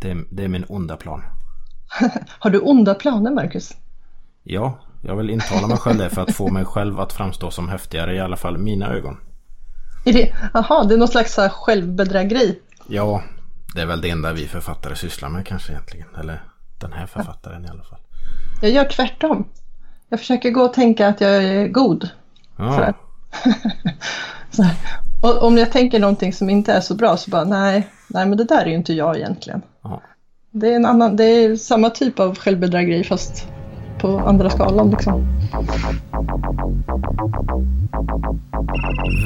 [0.00, 1.22] Det, det är min onda plan.
[2.38, 3.72] Har du onda planer Marcus?
[4.42, 7.68] Ja, jag vill intala mig själv det för att få mig själv att framstå som
[7.68, 9.16] häftigare i alla fall mina ögon.
[10.04, 12.58] Är det, aha, det är någon slags här självbedrägeri?
[12.86, 13.22] Ja,
[13.74, 16.06] det är väl det enda vi författare sysslar med kanske egentligen.
[16.20, 16.42] Eller
[16.80, 17.98] den här författaren i alla fall.
[18.62, 19.48] Jag gör tvärtom.
[20.08, 22.08] Jag försöker gå och tänka att jag är god.
[22.56, 22.92] Ja,
[25.40, 28.44] om jag tänker någonting som inte är så bra så bara nej, nej men det
[28.44, 29.62] där är ju inte jag egentligen.
[29.82, 30.02] ja.
[30.52, 33.46] Det är, en annan, det är samma typ av självbedrägeri fast
[34.00, 35.26] på andra skalan liksom.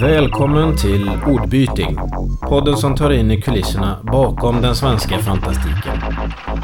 [0.01, 1.99] Välkommen till Ordbyting.
[2.41, 5.93] Podden som tar in i kulisserna bakom den svenska fantastiken.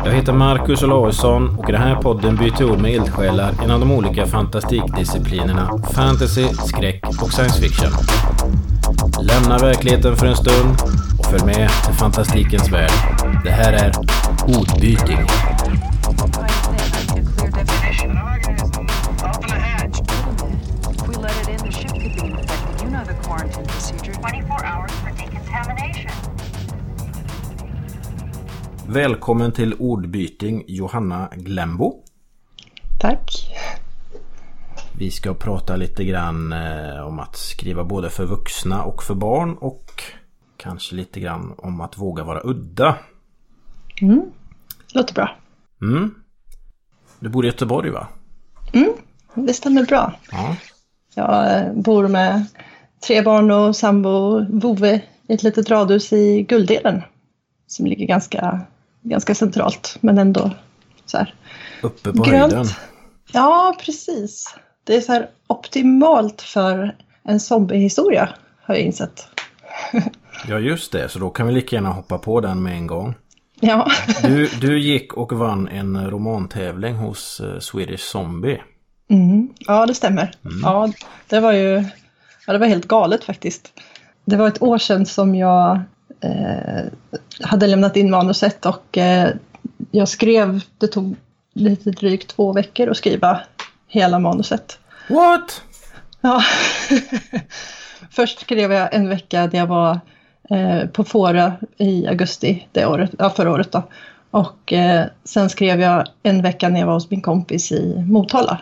[0.04, 3.90] Jag heter Marcus Olausson och i den här podden byter ord med eldsjälar inom de
[3.92, 7.90] olika fantastikdisciplinerna fantasy, skräck och science fiction.
[9.22, 10.76] Lämna verkligheten för en stund
[11.30, 12.90] följ med till fantastikens värld.
[13.44, 13.92] Det här är
[14.58, 15.20] Ordbyting.
[15.20, 15.26] I
[17.06, 18.10] think a clear definition.
[18.10, 18.80] An organism.
[19.24, 20.00] Open the hatch.
[20.90, 22.82] If we let it in, the ship could be infected.
[22.82, 24.14] You know the quarantine procedure.
[24.14, 26.10] 24 hours for decontamination.
[28.86, 31.94] Välkommen till Ordbyting Johanna Glembo.
[33.00, 33.30] Tack.
[34.98, 39.56] Vi ska prata lite grann eh, om att skriva både för vuxna och för barn
[39.60, 40.02] och
[40.60, 42.96] kanske lite grann om att våga vara udda.
[44.94, 45.36] Låter bra.
[45.82, 46.14] Mm.
[47.20, 48.08] Du bor i Göteborg va?
[49.34, 50.12] Det stämmer bra.
[50.32, 50.56] Ja.
[51.14, 52.44] Jag eh, bor med
[53.06, 57.02] tre barn och sambo vovve i ett litet radhus i Guldeden.
[57.66, 58.60] Som ligger ganska,
[59.02, 60.50] ganska centralt men ändå
[61.06, 61.34] så här.
[61.82, 62.52] Uppe på Grönt.
[62.52, 62.66] höjden.
[63.32, 64.56] Ja, precis.
[64.84, 68.28] Det är så här optimalt för en zombiehistoria
[68.62, 69.28] har jag insett.
[70.48, 73.14] Ja just det, så då kan vi lika gärna hoppa på den med en gång.
[73.60, 73.90] Ja,
[74.22, 78.62] Du, du gick och vann en romantävling hos eh, Swedish Zombie.
[79.10, 79.48] mm.
[79.58, 80.30] ja det stämmer.
[80.62, 80.92] Ja,
[81.28, 81.84] det var ju
[82.46, 83.72] ja, det var helt galet faktiskt.
[84.24, 85.80] Det var ett år sedan som jag
[86.20, 86.84] eh,
[87.40, 89.28] hade lämnat in manuset och eh,
[89.90, 91.16] jag skrev, det tog
[91.54, 93.40] lite drygt två veckor att skriva
[93.88, 94.78] hela manuset.
[95.08, 95.62] What?
[96.20, 96.42] Ja.
[98.10, 100.00] Först skrev jag en vecka där jag var
[100.92, 103.72] på Fårö i augusti det året, ja, förra året.
[103.72, 103.82] Då.
[104.30, 108.60] Och eh, sen skrev jag en vecka när jag var hos min kompis i Motala.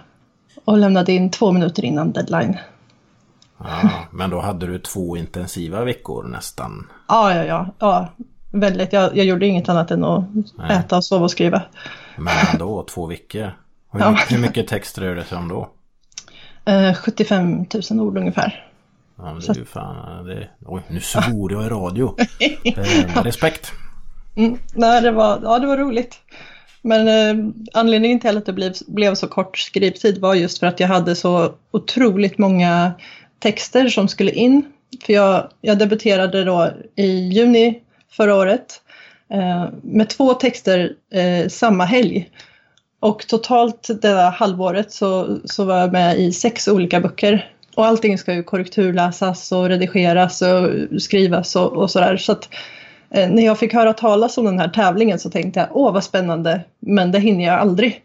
[0.64, 2.56] Och lämnade in två minuter innan deadline.
[3.58, 6.86] Ja, men då hade du två intensiva veckor nästan.
[7.08, 7.66] Ja, ja, ja.
[7.78, 8.08] ja
[8.50, 8.92] väldigt.
[8.92, 10.24] Jag, jag gjorde inget annat än att
[10.58, 10.76] Nej.
[10.76, 11.62] äta, sova och skriva.
[12.16, 13.52] Men ändå, två veckor.
[13.92, 14.10] Hur, Ja.
[14.10, 15.68] mycket, hur mycket text rör det sig om då?
[16.64, 18.67] Eh, 75 000 ord ungefär.
[19.18, 20.26] Det är ju fan...
[20.26, 22.16] Det, oj, nu svor jag i radio.
[22.64, 23.72] Eh, respekt.
[24.36, 26.20] Mm, nej, det var, ja, det var roligt.
[26.82, 30.80] Men eh, anledningen till att det blev, blev så kort skrivtid var just för att
[30.80, 32.92] jag hade så otroligt många
[33.38, 34.64] texter som skulle in.
[35.06, 37.80] För jag, jag debuterade då i juni
[38.10, 38.82] förra året
[39.32, 42.30] eh, med två texter eh, samma helg.
[43.00, 47.52] Och totalt det där halvåret så, så var jag med i sex olika böcker.
[47.78, 50.70] Och allting ska ju korrekturläsas och redigeras och
[51.02, 52.16] skrivas och, och sådär.
[52.16, 52.48] Så att
[53.10, 56.04] Eh, när jag fick höra talas om den här tävlingen så tänkte jag åh vad
[56.04, 58.02] spännande, men det hinner jag aldrig.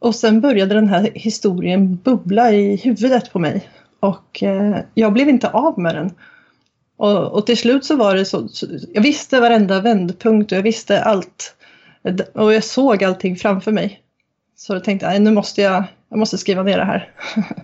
[0.00, 3.68] Och sen började den här historien bubbla i huvudet på mig
[4.00, 6.10] och eh, jag blev inte av med den.
[6.96, 10.62] Och, och till slut så var det så, så, jag visste varenda vändpunkt och jag
[10.62, 11.54] visste allt.
[12.34, 14.00] Och jag såg allting framför mig.
[14.56, 17.12] Så jag tänkte jag, nu måste jag, jag måste skriva ner det här.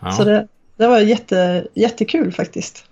[0.00, 0.12] Ja.
[0.12, 2.84] Så det, det var jätte, jättekul faktiskt.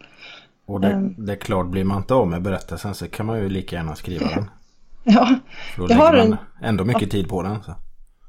[0.66, 1.14] Och det, Ehm.
[1.26, 3.94] det är klart, blir man inte av med berättelsen så kan man ju lika gärna
[3.94, 4.50] skriva den.
[5.04, 5.34] Ja,
[5.74, 7.62] För då Jag har man en- ändå mycket tid på den.
[7.62, 7.74] Så.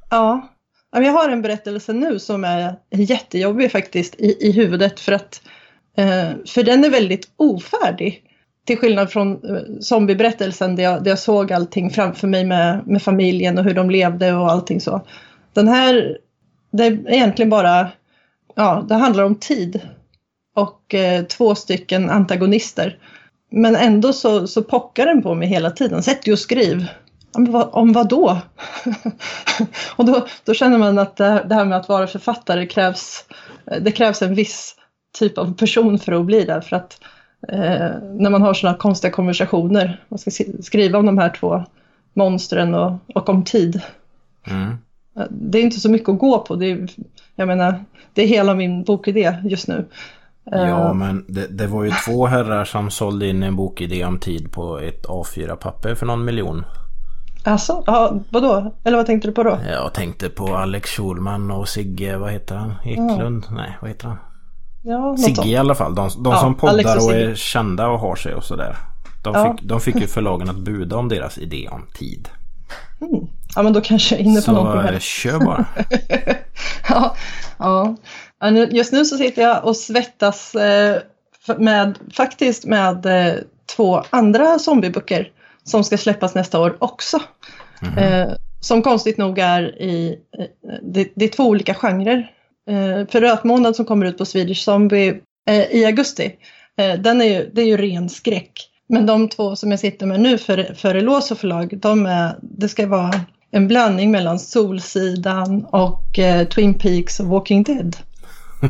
[0.10, 0.50] Ja,
[0.92, 5.42] Ja, jag har en berättelse nu som är jättejobbig faktiskt i, i huvudet för att
[5.98, 8.22] eh, för den är väldigt ofärdig.
[8.66, 13.02] Till skillnad från eh, zombieberättelsen där jag, där jag såg allting framför mig med, med
[13.02, 15.02] familjen och hur de levde och allting så.
[15.54, 16.18] Den här,
[16.72, 17.88] det är egentligen bara,
[18.56, 19.82] ja, det handlar om tid
[20.56, 22.98] och eh, två stycken antagonister.
[23.52, 26.04] Men ändå så, så pockar den på mig hela tiden.
[26.04, 26.88] Sätt dig och skriv.
[27.34, 28.38] Om vad, om vad då?
[29.96, 33.26] och då, då känner man att det, här- det här med att vara författare krävs,
[33.72, 34.76] eh, det krävs en viss
[35.20, 36.62] typ av person för att bli det.
[36.62, 37.00] För att
[37.48, 40.32] eh, när man har sådana konstiga konversationer, man ska
[40.62, 41.64] skriva om de här två
[42.14, 43.82] monstren och, och om tid.
[44.48, 44.78] Mm.
[45.30, 46.56] Det är inte så mycket att gå på.
[46.56, 46.88] Det är,
[47.36, 49.86] jag menar, det är hela min bokidé just nu.
[50.52, 54.20] Ja, Eh, men det, det var ju två herrar som sålde in en bokidé om
[54.20, 56.66] tid på ett A4-papper för någon miljon.
[57.44, 58.74] Alltså, ja, vadå?
[58.84, 59.60] Eller vad tänkte du på då?
[59.72, 62.74] Jag tänkte på Alex Schulman och Sigge, vad heter han?
[62.84, 63.46] Eklund?
[63.52, 64.18] Nej, vad heter han?
[64.84, 65.96] Ja, Sigge i alla fall.
[65.96, 68.78] De, de Ja, som poddar och och, är kända och har sig och sådär.
[69.24, 69.56] De, Ja.
[69.58, 72.30] fick, de fick ju förlagen att buda om deras idé om tid.
[73.56, 75.00] Ja, men då kanske jag är inne på Så någonting här.
[75.00, 75.66] kör bara.
[76.90, 77.16] ja,
[77.58, 77.96] ja.
[78.72, 81.02] Just nu så sitter jag och svettas eh,
[81.58, 83.34] med, faktiskt med eh,
[83.76, 85.32] två andra zombieböcker
[85.64, 87.20] som ska släppas nästa år också.
[87.98, 88.30] Eh,
[88.60, 90.20] som konstigt nog är i,
[90.82, 92.32] det, det är två olika genrer.
[93.10, 95.22] För Rötmånad som kommer ut på Swedish Zombie
[95.72, 96.36] i augusti,
[97.00, 98.52] den är ju, det är ju ren skräck.
[98.88, 102.70] Men de två som jag sitter med nu för, för Eloso förlag, de är, det
[102.70, 103.14] ska vara
[103.56, 107.98] en blandning mellan Solsidan och eh, Twin Peaks och Walking Dead.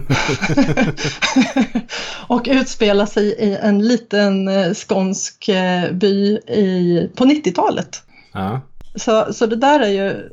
[2.27, 8.03] och utspelar sig i en liten eh, skånsk eh, by i, på 90-talet.
[8.33, 8.61] Ja.
[8.95, 10.29] Så, så det där är ju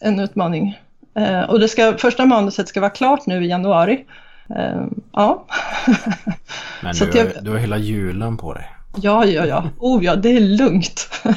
[0.00, 0.78] en utmaning.
[1.18, 4.04] Eh, och det ska, första manuset ska vara klart nu i januari.
[4.56, 5.46] Eh, ja.
[6.82, 8.64] Men du, jag- du har hela julen på dig.
[8.96, 9.64] ja, ja, ja.
[9.78, 11.08] Oh ja, det är lugnt.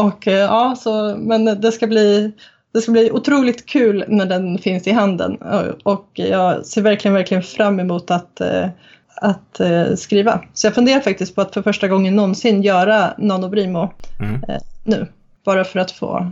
[0.00, 2.32] och eh, ja, så, men det ska bli
[2.72, 7.14] det ska bli otroligt kul när den finns i handen och- och jag ser verkligen,
[7.14, 8.68] verkligen fram emot att, eh,
[9.14, 10.40] att eh, skriva.
[10.54, 14.34] Så jag funderar faktiskt på att för första gången någonsin göra Nanobrimo Mm.
[14.48, 15.06] eh, nu.
[15.44, 16.30] Bara för att få,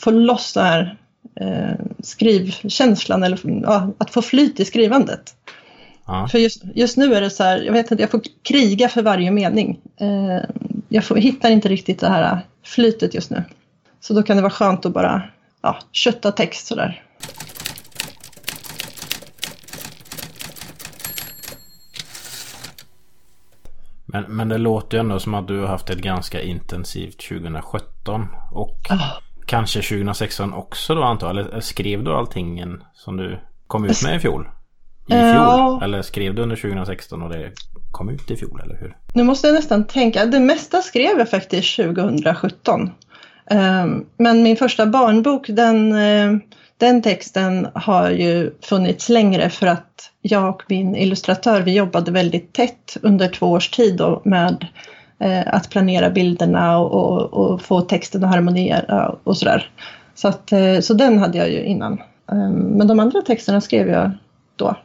[0.00, 0.96] få loss den här
[1.40, 5.34] eh, skrivkänslan eller ja, att få flyt i skrivandet.
[6.06, 6.28] Ja.
[6.30, 9.02] För just, just nu är det så här, jag vet inte, jag får kriga för
[9.02, 9.78] varje mening.
[10.00, 10.44] Eh,
[10.88, 13.44] jag får, hittar inte riktigt det här flytet just nu.
[14.00, 15.22] Så då kan det vara skönt att bara
[15.62, 17.02] ja, kötta text sådär.
[24.06, 28.26] Men, men det låter ju ändå som att du har haft ett ganska intensivt 2017.
[28.52, 28.98] Och Ah.
[29.46, 31.36] kanske 2016 också då antar jag.
[31.36, 34.48] Eller skrev du allting in som du kom ut med i fjol?
[35.06, 35.20] I fjol?
[35.22, 35.80] Ja.
[35.82, 37.52] Eller skrev du under 2016 och det
[37.94, 38.96] kom ut i fjol eller hur?
[39.14, 42.90] Nu måste jag nästan tänka, det mesta skrev jag faktiskt 2017.
[43.50, 46.38] Ehm, men min första barnbok, den, eh,
[46.78, 52.52] den texten har ju funnits längre för att jag och min illustratör, vi jobbade väldigt
[52.52, 54.66] tätt under två års tid då med
[55.18, 59.70] eh, att planera bilderna och, och, och få texten att harmoniera och sådär.
[60.14, 62.02] Så, att, eh, så den hade jag ju innan.
[62.32, 64.10] Ehm, men de andra texterna skrev jag
[64.56, 64.76] då.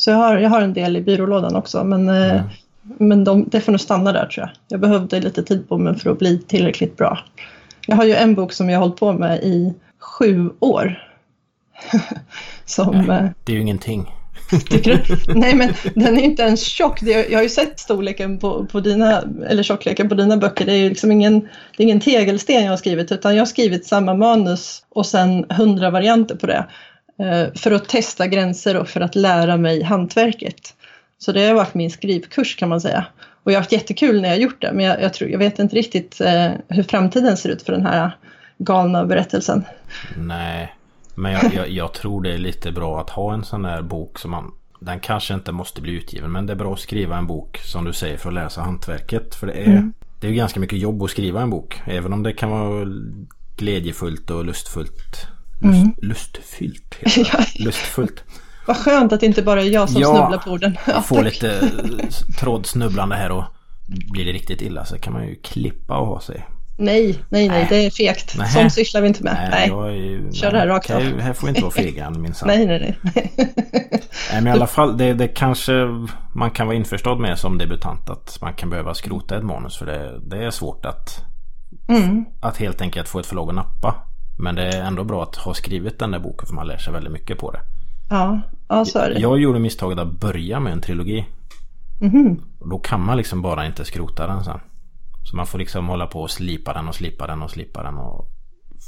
[0.00, 2.42] Så jag har, jag har en del i byrålådan också, men eh,
[2.82, 4.50] men de, det får nog stanna där tror jag.
[4.68, 7.18] Jag behövde lite tid på mig för att bli tillräckligt bra.
[7.86, 11.08] Jag har ju en bok som jag har hållit på med i sju år.
[12.64, 14.14] som, eh, Det är ju ingenting.
[15.34, 17.02] Nej men den är ju inte ens tjock.
[17.02, 20.66] Jag har ju sett storleken på, på dina, eller tjockleken på dina böcker.
[20.66, 23.46] Det är ju liksom ingen, det är ingen tegelsten jag har skrivit utan jag har
[23.46, 26.66] skrivit samma manus och sen hundra varianter på det.
[27.20, 30.74] Eh, För att testa gränser och för att lära mig hantverket.
[31.18, 33.06] Så det har varit min skrivkurs kan man säga.
[33.42, 35.38] Och jag har haft jättekul när jag har gjort det men jag, jag, tror, jag
[35.38, 38.16] vet inte riktigt eh, hur framtiden ser ut för den här
[38.58, 39.64] galna berättelsen.
[40.16, 40.74] Nej.
[41.14, 44.18] Men jag, jag, jag tror det är lite bra att ha en sån där bok
[44.18, 47.26] som man Den kanske inte måste bli utgiven men det är bra att skriva en
[47.26, 49.34] bok som du säger för att läsa hantverket.
[49.34, 51.82] För det är, det är ganska mycket jobb att skriva en bok.
[51.86, 52.86] Även om det kan vara
[53.56, 55.26] glädjefullt och lustfullt.
[55.60, 56.96] Lust, Lustfyllt.
[57.58, 58.24] Lustfullt.
[58.66, 60.76] Vad skönt att det inte bara är jag som Ja, snubblar på orden.
[60.86, 62.08] Jag får lite eh,
[62.40, 63.44] trådsnubblande här och
[64.12, 66.46] blir det riktigt illa så kan man ju klippa och ha sig.
[66.78, 68.34] Nej, nej, nej, det är fegt.
[68.38, 68.48] Nej.
[68.52, 69.48] Sånt sysslar vi inte med.
[69.50, 71.20] Nej, är ju, Kör det här rakt av.
[71.20, 72.46] här får inte vara fega minsann.
[72.48, 72.98] nej, nej.
[73.02, 73.32] nej.
[74.32, 75.72] Nej men i alla fall det, det kanske
[76.34, 79.86] man kan vara införstådd med som debutant att man kan behöva skrota ett manus för
[79.86, 81.20] det, det är svårt att,
[81.88, 82.24] Mm.
[82.40, 83.94] att helt enkelt få ett förlag att nappa.
[84.42, 86.92] Men det är ändå bra att ha skrivit den där boken för man lär sig
[86.92, 87.60] väldigt mycket på det.
[88.10, 89.20] Ja, ja, så är det.
[89.20, 91.26] Jag gjorde misstaget att börja med en trilogi.
[92.00, 92.42] Mhm.
[92.60, 94.60] Och då kan man liksom bara inte skrota den sen.
[95.30, 97.98] Så man får liksom hålla på och slipa den och slipa den och slipa den
[97.98, 98.28] och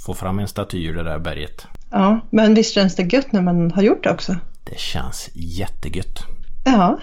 [0.07, 1.67] få fram en staty ur det där berget.
[1.91, 4.37] Ja, men visst känns det gött när man har gjort det också?
[4.65, 6.27] Det känns jättegött.
[6.65, 6.99] Ja.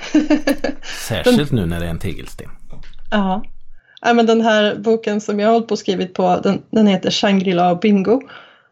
[1.07, 2.49] Särskilt nu när det är en tegelsten.
[3.11, 3.43] ja
[4.01, 6.87] ja men den här boken som jag har hållit på och skrivit på, den, den
[6.87, 8.21] heter Shangri-La Bingo.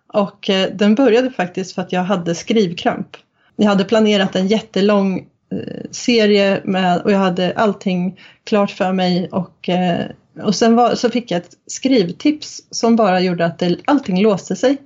[0.07, 3.17] Och eh, den började faktiskt för att jag hade skrivkramp.
[3.55, 9.29] Jag hade planerat en jättelång eh, serie med, och jag hade allting klart för mig
[9.31, 10.05] och, eh,
[10.43, 14.55] och sen var, så fick jag ett skrivtips som bara gjorde att det, allting låste
[14.55, 14.77] sig.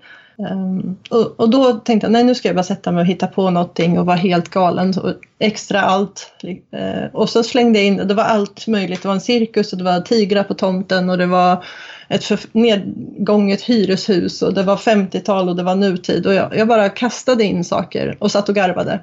[0.49, 3.27] Ehm, och, och då tänkte jag, nej nu ska jag bara sätta mig och hitta
[3.27, 4.93] på någonting och vara helt galen.
[4.93, 6.33] Så extra allt.
[6.71, 9.01] Eh, och så slängde jag in, det var allt möjligt.
[9.01, 11.63] Det var en cirkus och det var tigrar på tomten och det var
[12.09, 16.67] ett för, nedgånget hyreshus och det var 50-tal och det var nutid och jag, jag
[16.67, 18.99] bara kastade in saker och satt och garvade.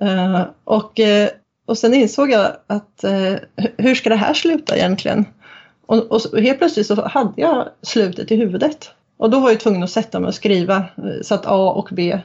[0.00, 1.28] Eh, och, eh,
[1.66, 3.04] och sen insåg jag att
[3.76, 5.24] hur ska det här sluta egentligen?
[5.86, 8.90] Och, och helt plötsligt så hade jag slutet i huvudet.
[9.18, 11.88] Och då var jag tvungen att sätta mig och skriva eh, så att A och
[11.92, 12.18] B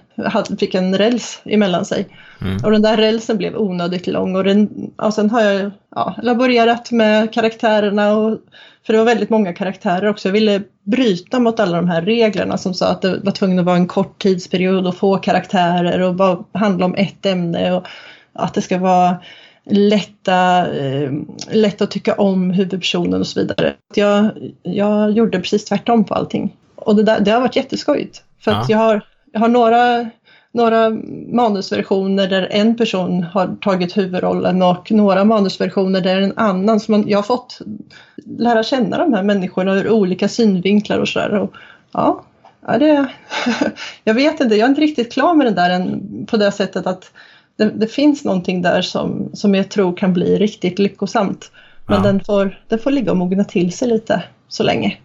[0.60, 2.08] fick en räls emellan sig.
[2.42, 2.58] Mm.
[2.64, 6.92] Och den där rälsen blev onödigt lång och, den, och sen har jag ja, laborerat
[6.92, 8.40] med karaktärerna och
[8.86, 10.28] för det var väldigt många karaktärer också.
[10.28, 13.66] Jag ville bryta mot alla de här reglerna som sa att det var tvungen att
[13.66, 17.88] vara en kort tidsperiod och få karaktärer och bara handla om ett ämne och
[18.34, 19.18] att det ska vara
[19.66, 21.12] lätta, eh,
[21.52, 23.74] lätt att tycka om huvudpersonen och så vidare.
[23.96, 24.30] Jag,
[24.64, 26.54] jag gjorde precis tvärtom på allting.
[26.86, 28.24] Och det, där, det har varit jätteskojigt.
[28.40, 28.74] För att Ja.
[28.76, 30.10] jag har, jag har några,
[30.52, 30.90] några
[31.32, 36.80] manusversioner där en person har tagit huvudrollen och några manusversioner där en annan.
[36.80, 37.60] Så man, jag har fått
[38.38, 41.48] lära känna de här människorna ur olika synvinklar och sådär.
[41.92, 42.24] Ja,
[42.68, 43.06] ja det,
[44.04, 46.88] jag vet inte, jag är inte riktigt klar med det där än på det sättet
[46.88, 47.12] att
[47.56, 51.52] det, det finns någonting där som, som jag tror kan bli riktigt lyckosamt.
[51.88, 52.04] Men Ja.
[52.04, 54.98] den, får, den får ligga och mogna till sig lite så länge.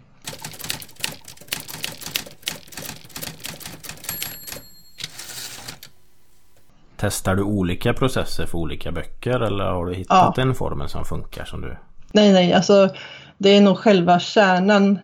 [6.99, 11.45] Testar du olika processer för olika böcker eller har du hittat en formel som funkar
[11.45, 11.77] som du...
[12.11, 12.89] Nej, nej, alltså
[13.37, 14.99] det är nog själva kärnan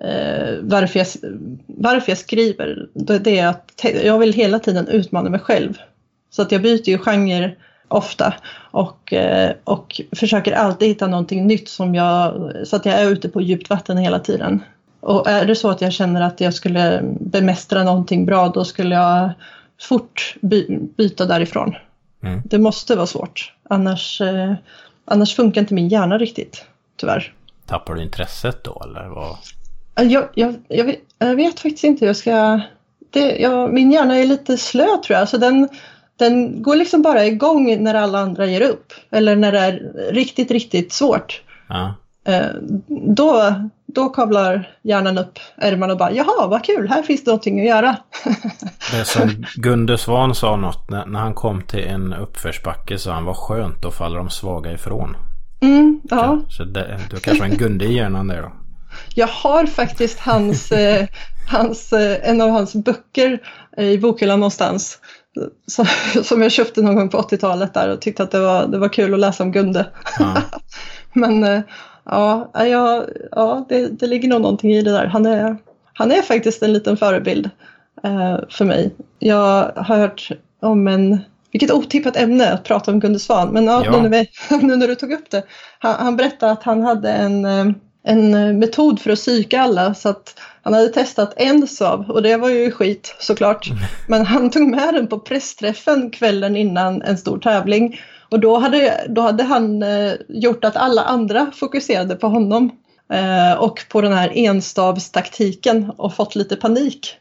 [0.00, 1.06] eh, varför, jag,
[1.66, 2.88] varför jag skriver.
[2.94, 5.74] Det, det är att jag vill hela tiden utmana mig själv.
[6.30, 7.54] Så att jag byter ju genre
[7.88, 8.34] ofta
[8.70, 13.28] och, eh, och försöker alltid hitta någonting nytt som jag, så att jag är ute
[13.28, 14.62] på djupt vatten hela tiden.
[15.00, 18.94] Och är det så att jag känner att jag skulle bemästra någonting bra då skulle
[18.94, 19.30] jag
[19.80, 21.74] fort by, byta därifrån.
[22.22, 22.42] Mm.
[22.44, 24.54] Det måste vara svårt, annars, eh,
[25.04, 26.64] annars funkar inte min hjärna riktigt,
[26.96, 27.32] tyvärr.
[27.66, 29.36] Tappar du intresset då eller vad?
[30.10, 32.60] Jag, jag, jag, vet, jag vet faktiskt inte hur jag ska...
[33.10, 35.68] Det, jag, min hjärna är lite slö tror jag, så den,
[36.16, 38.92] den går liksom bara igång när alla andra ger upp.
[39.10, 41.42] Eller när det är riktigt, riktigt svårt.
[41.68, 41.94] Ja.
[42.24, 42.46] Eh,
[42.88, 43.54] då,
[43.96, 47.66] då kavlar hjärnan upp ärmarna och bara jaha vad kul, här finns det någonting att
[47.66, 47.96] göra.
[48.90, 53.10] Det är som Gunde Svan sa något när, när han kom till en uppförsbacke så
[53.10, 55.16] han var skönt då faller de svaga ifrån.
[55.60, 56.42] Mm, ja.
[56.48, 58.52] Så det, du kanske har en Gunde i hjärnan där då.
[59.14, 61.06] Jag har faktiskt hans, eh,
[61.48, 63.38] hans, eh, en av hans böcker
[63.76, 64.98] eh, i bokhyllan någonstans.
[65.66, 65.86] Som,
[66.24, 68.88] som jag köpte någon gång på 80-talet där och tyckte att det var, det var
[68.88, 69.86] kul att läsa om Gunde.
[70.18, 70.34] Ja.
[71.12, 71.62] Men
[72.06, 75.06] ja, ja, ja det, det ligger nog någonting i det där.
[75.06, 75.56] Han är,
[75.92, 77.50] han är faktiskt en liten förebild
[78.02, 78.94] eh, för mig.
[79.18, 81.18] Jag har hört om en,
[81.52, 83.90] vilket otippat ämne att prata om Gunde Svan, men ja, Ja.
[83.90, 84.28] Nu, när vi,
[84.66, 85.42] nu när du tog upp det.
[85.78, 87.66] Han, han berättade att han hade en, eh,
[88.04, 92.36] en metod för att psyka alla så att han hade testat en sav och det
[92.36, 93.68] var ju skit såklart.
[94.08, 99.06] Men han tog med den på pressträffen kvällen innan en stor tävling och då hade,
[99.08, 102.70] då hade han eh, gjort att alla andra fokuserade på honom
[103.12, 107.14] eh, och på den här enstavstaktiken och fått lite panik.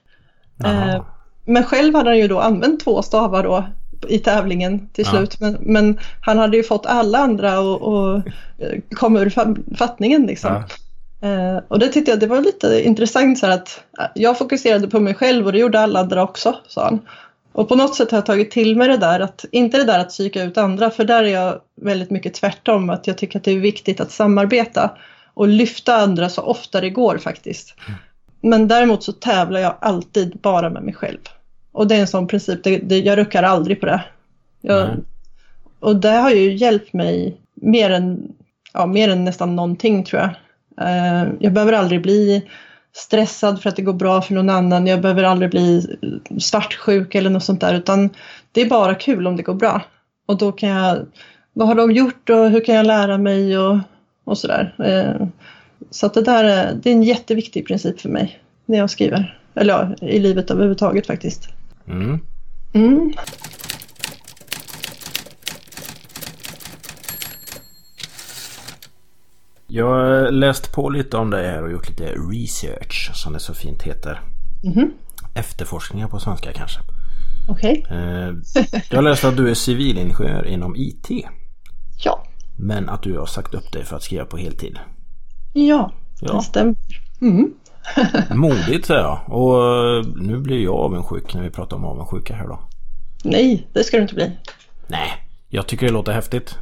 [0.58, 0.96] Jaha.
[0.96, 1.04] Eh,
[1.46, 3.66] men själv hade han ju då använt två stavar då
[4.08, 5.12] i tävlingen till Ja.
[5.12, 5.40] slut.
[5.40, 8.24] Men, men han hade ju fått alla andra att
[8.96, 10.52] komma ur fa- fattningen liksom.
[10.52, 10.64] Ja.
[11.30, 13.84] Eh, och det tyckte jag det var lite intressant så att
[14.16, 17.00] jag fokuserade på mig själv och det gjorde alla andra också, sa han.
[17.56, 20.00] Och på något sätt har jag tagit till mig det där, att, inte det där
[20.00, 23.44] att psyka ut andra, för där är jag väldigt mycket tvärtom, att jag tycker att
[23.44, 24.98] det är viktigt att samarbeta
[25.34, 27.76] och lyfta andra så ofta det går faktiskt.
[28.42, 31.20] Men däremot så tävlar jag alltid bara med mig själv.
[31.72, 34.04] Och det är en sån princip, det, det, jag ruckar aldrig på det.
[34.62, 34.90] Jag,
[35.80, 38.34] och det har ju hjälpt mig mer än,
[38.74, 40.30] ja, mer än nästan någonting tror jag.
[40.88, 42.44] Eh, jag behöver aldrig bli
[42.96, 44.88] stressad för att det går bra för någon annan.
[44.88, 45.98] Jag behöver aldrig bli
[46.40, 47.74] svartsjuk eller något sånt där.
[47.74, 48.10] Utan
[48.52, 49.82] det är bara kul om det går bra.
[50.26, 51.06] Och då kan jag,
[51.54, 53.78] vad har de gjort och hur kan jag lära mig och,
[54.24, 54.76] och sådär.
[54.80, 55.28] Eh,
[55.90, 59.40] så att det där är, det är en jätteviktig princip för mig när jag skriver.
[59.56, 61.50] Eller ja, i livet överhuvudtaget faktiskt.
[61.88, 62.20] Mm.
[62.74, 63.14] Mm.
[69.76, 73.54] Jag har läst på lite om det här och gjort lite research som det så
[73.54, 74.22] fint heter.
[74.64, 74.92] Mhm.
[75.34, 76.80] Efterforskningar på svenska kanske.
[77.48, 77.86] Okej.
[77.90, 78.34] Eh,
[78.90, 81.08] jag har läst att du är civilingenjör inom IT.
[82.04, 82.24] Ja.
[82.58, 84.80] Men att du har sagt upp dig för att skriva på heltid.
[85.54, 85.92] Ja,
[86.22, 86.34] Ja.
[86.34, 86.76] det stämmer.
[87.22, 87.54] Mm.
[88.36, 89.22] Modigt säger jag.
[89.28, 92.60] Och eh, nu blir jag avundsjuk när vi pratar om avundsjuka här då.
[93.24, 94.32] Nej, det ska du inte bli.
[94.88, 95.10] Nej,
[95.50, 96.58] jag tycker det låter häftigt.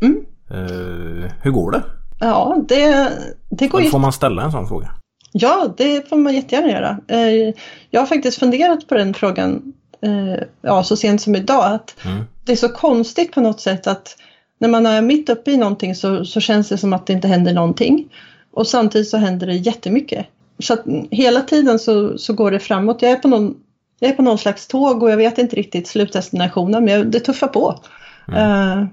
[0.00, 0.24] Mm.
[0.50, 1.82] Eh, hur går det?
[2.20, 3.12] Ja, det,
[3.50, 3.90] det går ju...
[3.90, 4.90] Får man ställa en sån fråga?
[5.32, 6.98] Ja, det får man jättegärna göra.
[7.08, 7.54] Eh,
[7.90, 9.72] Jag har faktiskt funderat på den frågan
[10.02, 11.72] eh, ja, så sent som idag.
[11.72, 12.24] Att Mm.
[12.44, 14.16] Det är så konstigt på något sätt att
[14.58, 17.28] när man är mitt uppe i någonting så, så känns det som att det inte
[17.28, 18.08] händer någonting.
[18.52, 20.26] Och samtidigt så händer det jättemycket.
[20.58, 23.02] Så att hela tiden så, så går det framåt.
[23.02, 23.54] Jag är, på någon,
[24.00, 27.20] jag är på någon slags tåg och jag vet inte riktigt slutdestinationen men jag, det
[27.20, 27.80] tuffar på.
[28.36, 28.84] Eh,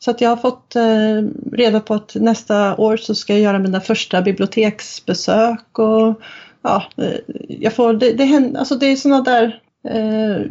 [0.00, 3.58] så att jag har fått eh, reda på att nästa år så ska jag göra
[3.58, 6.20] mina första biblioteksbesök och
[6.62, 10.46] ja, eh, jag får, det, det, händer, alltså det är sådana där eh,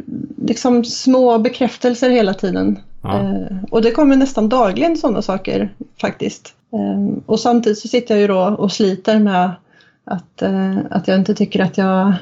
[0.46, 2.78] liksom små bekräftelser hela tiden.
[3.02, 3.20] Ja.
[3.20, 6.54] Eh, och det kommer nästan dagligen sådana saker faktiskt.
[6.72, 9.50] Eh, och samtidigt så sitter jag ju då och sliter med
[10.04, 12.14] att, eh, att jag inte tycker att jag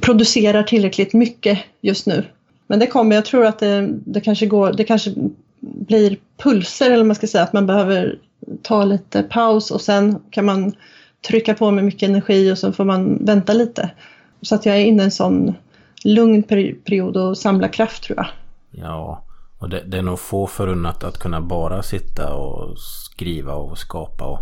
[0.00, 2.24] producerar tillräckligt mycket just nu.
[2.66, 5.14] Men det kommer, jag tror att det, det kanske går, det kanske
[5.60, 8.18] blir pulser eller man ska säga, att man behöver
[8.62, 10.72] ta lite paus och sen kan man
[11.28, 13.90] trycka på med mycket energi och så får man vänta lite.
[14.42, 15.54] Så att jag är inne i en sån
[16.04, 18.26] lugn peri- period och samla kraft tror jag.
[18.70, 19.24] Ja,
[19.58, 24.24] och det, det är nog få förunnat att kunna bara sitta och skriva och skapa.
[24.24, 24.40] Och,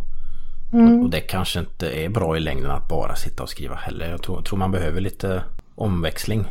[0.73, 4.11] och, och det kanske inte är bra i längden att bara sitta och skriva heller.
[4.11, 5.43] Jag tror, tror man behöver lite
[5.75, 6.45] omväxling.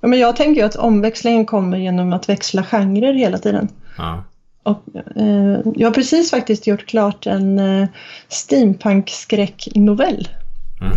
[0.00, 3.68] Ja, men jag tänker att omväxlingen kommer genom att växla genrer hela tiden.
[3.98, 4.24] Ja,
[4.62, 4.82] Och,
[5.16, 7.88] eh, jag har precis faktiskt gjort klart en eh,
[8.28, 10.28] steampunk-skräcknovell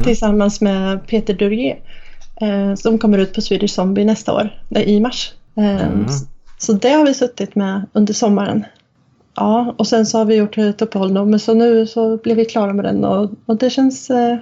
[0.04, 1.80] tillsammans med Peter Durier.
[2.42, 5.34] Eh, som kommer ut på Swedish Zombie nästa år, nej, i mars.
[5.58, 6.24] Eh, s-
[6.58, 8.66] Så det har vi suttit med under sommaren.
[9.36, 12.38] Ja, och sen så har vi gjort ett uppehåll nu, men så nu så blev
[12.38, 14.38] vi klara med den och, och det känns eh,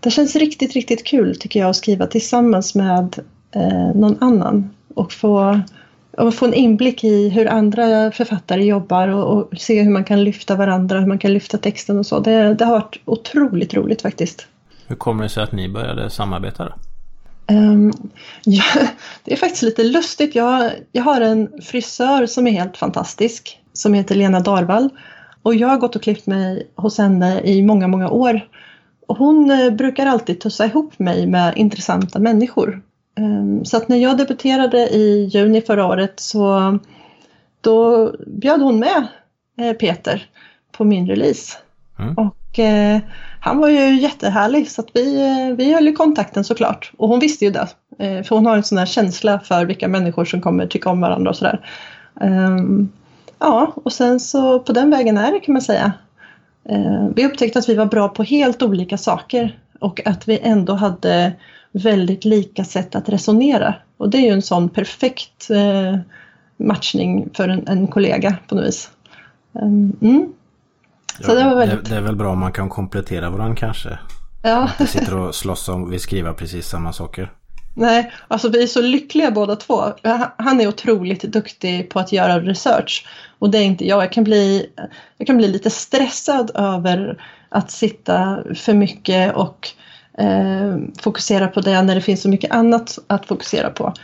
[0.00, 3.18] det känns riktigt, riktigt kul tycker jag att skriva tillsammans med
[3.54, 5.60] eh, någon annan och få,
[6.18, 10.24] och få en inblick i hur andra författare jobbar och, och se hur man kan
[10.24, 12.20] lyfta varandra, hur man kan lyfta texten och så.
[12.20, 14.46] Det, det har varit otroligt roligt faktiskt.
[14.86, 16.72] hur kommer det sig att ni började samarbeta då?
[17.50, 17.92] Ehm,
[18.44, 18.64] ja,
[19.24, 20.34] det är faktiskt lite lustigt.
[20.34, 24.88] Jag, jag har en frisör som är helt fantastisk som heter Lena Darvall.
[25.42, 28.40] Och jag har gått och klippt mig hos henne i många, många år.
[29.06, 32.82] Och hon eh, brukar alltid tussa ihop mig med intressanta människor.
[33.20, 36.78] Ehm, så att när jag debuterade i juni förra året så
[37.60, 39.06] då bjöd hon med
[39.60, 40.26] eh, Peter
[40.72, 41.56] på min release.
[41.98, 42.14] Mm.
[42.14, 43.00] Och eh,
[43.40, 46.92] han var ju jättehärlig så att vi, eh, vi höll ju kontakten såklart.
[46.96, 47.68] Och hon visste ju det.
[47.98, 51.00] Eh, för hon har en sån här känsla för vilka människor som kommer tycka om
[51.00, 51.60] varandra och sådär.
[52.20, 52.88] Ehm,
[53.38, 55.92] ja, och sen så på den vägen är det kan man säga.
[56.68, 60.74] Eh, vi upptäckte att vi var bra på helt olika saker och att vi ändå
[60.74, 61.32] hade
[61.72, 63.74] väldigt lika sätt att resonera.
[63.96, 65.98] Och det är ju en sån perfekt eh,
[66.56, 68.90] matchning för en, en kollega på något vis.
[69.54, 70.32] Ehm, mm.
[71.20, 71.84] Så det var väldigt...
[71.84, 73.98] det, det är väl bra om man kan komplettera varandra kanske.
[74.42, 74.70] Ja.
[74.80, 77.32] Inte sitter och slåss om vi skriver precis samma saker.
[77.74, 79.84] Nej, alltså vi är så lyckliga båda två.
[80.36, 83.06] Han är otroligt duktig på att göra research
[83.38, 84.02] och det är inte jag.
[84.02, 84.66] Jag kan bli,
[85.16, 89.68] jag kan bli lite stressad över att sitta för mycket och
[90.18, 93.94] Eh, fokusera på det när det finns så mycket annat att fokusera på.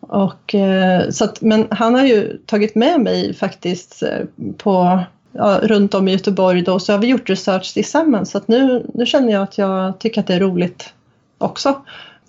[0.00, 4.18] Och, eh, så att, men han har ju tagit med mig faktiskt eh,
[4.56, 5.00] på
[5.32, 8.30] ja, runt om i Göteborg då, så har vi gjort research tillsammans.
[8.30, 10.94] Så att nu, nu känner jag att jag tycker att det är roligt
[11.38, 11.84] också.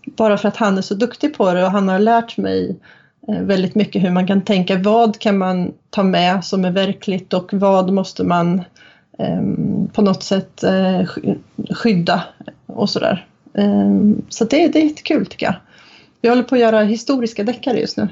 [0.05, 2.75] Bara för att han är så duktig på det och han har lärt mig
[3.27, 4.77] eh, väldigt mycket hur man kan tänka.
[4.77, 8.63] Vad kan man ta med som är verkligt och vad måste man
[9.93, 11.35] på något sätt eh, sky-
[11.69, 12.23] skydda
[12.65, 13.27] och sådär.
[13.53, 13.91] Eh,
[14.29, 15.55] så det, det är jättekul tycker jag.
[16.21, 18.07] Vi håller på att göra historiska deckare just nu.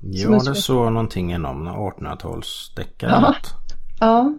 [0.00, 3.10] Ja, det såg någonting inom 1800-talsdeckare.
[3.10, 3.34] Ja.
[4.00, 4.34] Ja,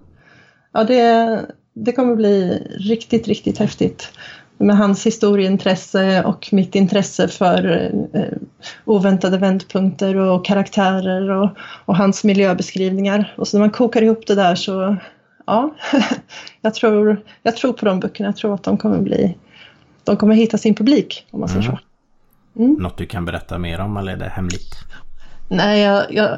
[0.74, 1.42] ja det,
[1.74, 4.12] det kommer bli riktigt, riktigt häftigt.
[4.58, 8.38] Med hans historieintresse och mitt intresse för eh,
[8.86, 11.50] oväntade vändpunkter och karaktärer och,
[11.86, 13.34] och hans miljöbeskrivningar.
[13.38, 14.98] Och så när man kokar ihop det där så,
[15.46, 15.76] ja,
[16.62, 18.30] jag tror, jag tror på de böckerna.
[18.30, 19.38] Jag tror att de kommer bli,
[20.04, 21.80] de kommer hitta sin publik om man säger så.
[22.54, 24.76] Något du kan berätta mer om eller är det hemligt?
[25.50, 26.38] Nej, jag, jag,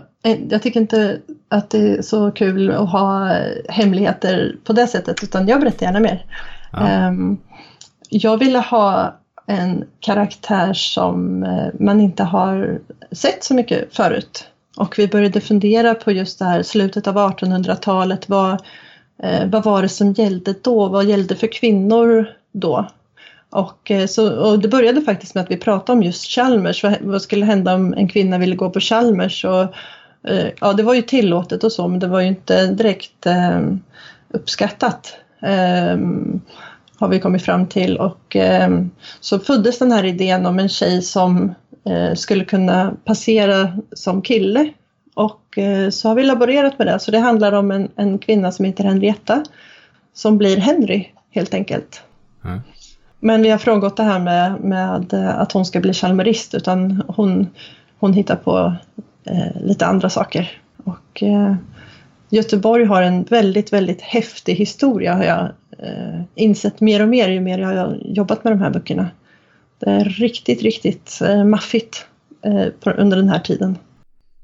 [0.50, 3.38] jag tycker inte att det är så kul att ha
[3.70, 6.26] hemligheter på det sättet utan jag berättar gärna mer.
[6.72, 6.88] Ja.
[6.88, 7.38] Ehm,
[8.10, 9.15] jag ville ha
[9.46, 12.80] en karaktär som eh, man inte har
[13.12, 14.48] sett så mycket förut.
[14.78, 18.30] Och vi började fundera på just det här slutet av 1800-talet.
[18.30, 18.62] Vad,
[19.23, 20.88] eh, vad var det som gällde då?
[20.88, 22.88] Vad gällde för kvinnor då?
[23.49, 26.84] Och, eh, så, och det började faktiskt med att vi pratade om just Chalmers.
[26.84, 29.45] Vad, vad skulle hända om en kvinna ville gå på Chalmers?
[29.45, 29.63] Och,
[30.30, 33.62] eh, ja det var ju tillåtet och så men det var ju inte direkt eh,
[34.30, 35.13] uppskattat.
[35.41, 35.97] Eh,
[36.99, 38.69] har vi kommit fram till och eh,
[39.19, 44.69] så föddes den här idén om en tjej som eh, skulle kunna passera som kille
[45.17, 46.99] och eh, så har vi laborerat med det.
[46.99, 49.43] Så det handlar om en, en kvinna som heter Henrietta
[50.13, 52.01] som blir Henry helt enkelt.
[52.45, 52.60] Mm.
[53.19, 57.03] Men vi har frångått det här med, med eh, att hon ska bli chalmerist utan
[57.08, 57.47] hon,
[57.99, 58.75] hon hittar på
[59.25, 60.62] eh, lite andra saker.
[60.84, 61.56] Och eh,
[62.30, 67.39] Göteborg har en väldigt, väldigt häftig historia har jag eh, insett mer och mer ju
[67.39, 69.08] mer jag har jobbat med de här böckerna.
[69.80, 72.06] Det är riktigt, riktigt eh, maffigt
[72.41, 73.77] eh, på, under den här tiden.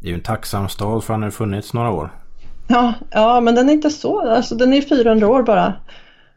[0.03, 2.11] Det är ju en tacksam stad för han har funnits några år.
[2.67, 5.73] Ja, ja, men den är inte så, alltså den är 400 år bara.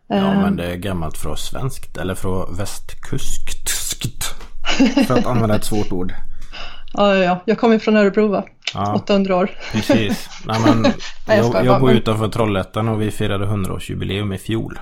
[0.09, 4.35] Ja, men det är gammalt från svenskt eller från västkuskt.
[5.07, 6.15] För att använda ett svårt ord.
[6.93, 8.45] ja, ja, ja, jag kommer från Örebro va?
[8.75, 9.51] Ja, 800 år.
[9.73, 10.29] precis.
[10.47, 10.83] Nej, men
[11.29, 14.79] Nej, jag jag, jag bor men- utanför Trollhättan och vi firade 100-årsjubileum i fjol.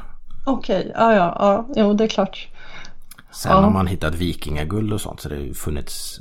[0.47, 2.49] Okej, ja, ja, ja, jo det är klart.
[3.33, 3.61] Sen Ja.
[3.61, 6.21] har man hittat vikingaguld och sånt så det har funnits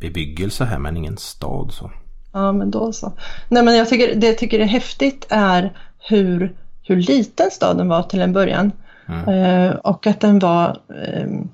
[0.00, 1.90] bebyggelse här men ingen stad så.
[2.34, 3.12] Ja, men då så.
[3.48, 8.02] Nej, men jag tycker, det jag tycker är häftigt är hur, hur liten staden var
[8.02, 8.72] till en början.
[9.08, 9.28] Mm.
[9.28, 11.48] Eh, och att den var ehm,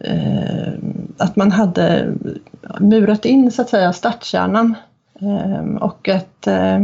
[0.00, 0.72] eh,
[1.18, 2.14] att man hade
[2.80, 4.74] murat in så att säga stadskärnan.
[5.20, 6.82] Eh, och, att, eh,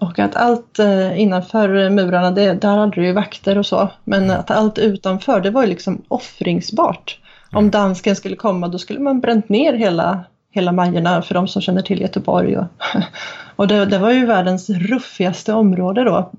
[0.00, 3.88] och att allt eh, innanför murarna, det, där hade du ju vakter och så.
[4.04, 7.18] Men att allt utanför, det var ju liksom offringsbart.
[7.54, 11.62] Om dansken skulle komma då skulle man bränt ner hela, hela Majorna för de som
[11.62, 12.56] känner till Göteborg.
[12.56, 12.66] Och,
[13.56, 16.30] och det, det var ju världens ruffigaste område då.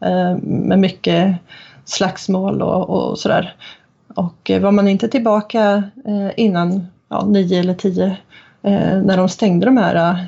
[0.00, 1.36] Eh, med mycket
[1.84, 3.54] slagsmål och, och sådär.
[4.14, 8.16] Och eh, var man inte tillbaka eh, innan ja, nio eller tio
[8.62, 10.26] eh, när de stängde de här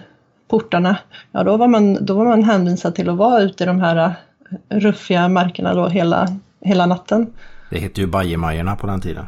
[0.48, 0.96] portarna,
[1.32, 4.14] ja då var man, då var man hänvisad till att vara ute i de här
[4.68, 6.28] ruffiga markerna då hela,
[6.60, 7.32] hela natten.
[7.70, 9.26] Det hette ju Bajamajorna på den tiden.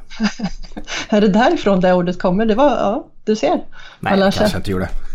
[1.08, 2.46] Är det därifrån det ordet kommer?
[2.46, 3.60] Det var, ja, du ser.
[4.00, 4.32] Nej, sig.
[4.40, 4.88] kanske inte gjorde.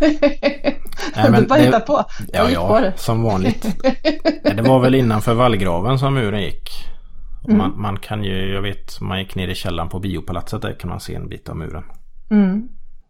[1.42, 2.06] du bara det- hittar på.
[2.34, 2.94] Jag Ja, på ja, det.
[2.98, 3.76] som vanligt.
[4.44, 6.70] Nej, det var väl innanför vallgraven som muren gick.
[7.46, 7.58] Mm.
[7.58, 10.90] Man, man kan ju, jag vet, man gick ner i källaren på biopalatset där kan
[10.90, 11.84] man se en bit av muren.
[12.32, 12.68] Mm.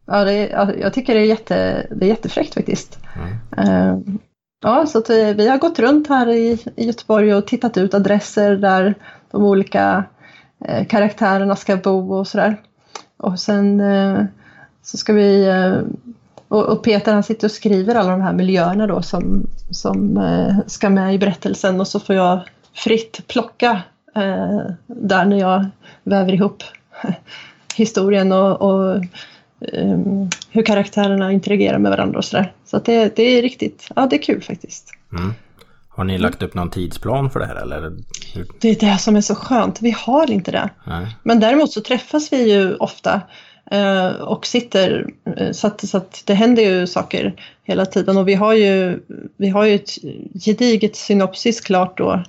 [0.08, 3.00] Ja, det är, ja, jag tycker det är, jätte, det är jättefräckt faktiskt.
[3.58, 3.98] Eh,
[4.64, 8.56] ja, så eh, vi har gått runt här i, i Göteborg och tittat ut adresser
[8.56, 8.96] där
[9.32, 10.04] de olika
[10.66, 12.62] eh, karaktärerna ska bo och sådär.
[13.18, 14.26] Och sen eh,
[14.82, 15.82] så ska vi eh,
[16.52, 20.56] och, och Peter han sitter och skriver alla de här miljöerna då som, som eh,
[20.68, 22.40] ska med i berättelsen och så får jag
[22.74, 23.82] fritt plocka
[24.16, 25.66] eh, där när jag
[26.04, 26.64] väver ihop
[27.76, 29.04] historien och, och
[29.60, 32.54] um, hur karaktärerna interagerar med varandra och sådär.
[32.66, 34.92] Så att det, det är riktigt, ja det är kul faktiskt.
[35.12, 35.34] Mm.
[36.02, 37.92] Har ni lagt upp någon tidsplan för det här eller?
[38.60, 40.70] Det är det som är så skönt, vi har inte det.
[40.88, 41.08] Nej.
[41.24, 43.22] Men däremot så träffas vi ju ofta
[43.72, 47.34] eh, och sitter eh, så att, så att det händer ju saker
[47.64, 49.00] hela tiden och vi har ju,
[49.38, 49.92] vi har ju ett
[50.46, 52.24] gediget synopsis klart då.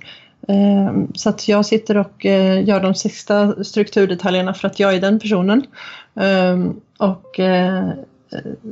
[0.47, 2.25] Eh, så att jag sitter och
[2.63, 5.63] gör de sista strukturdetaljerna för att jag är den personen.
[6.97, 7.39] Och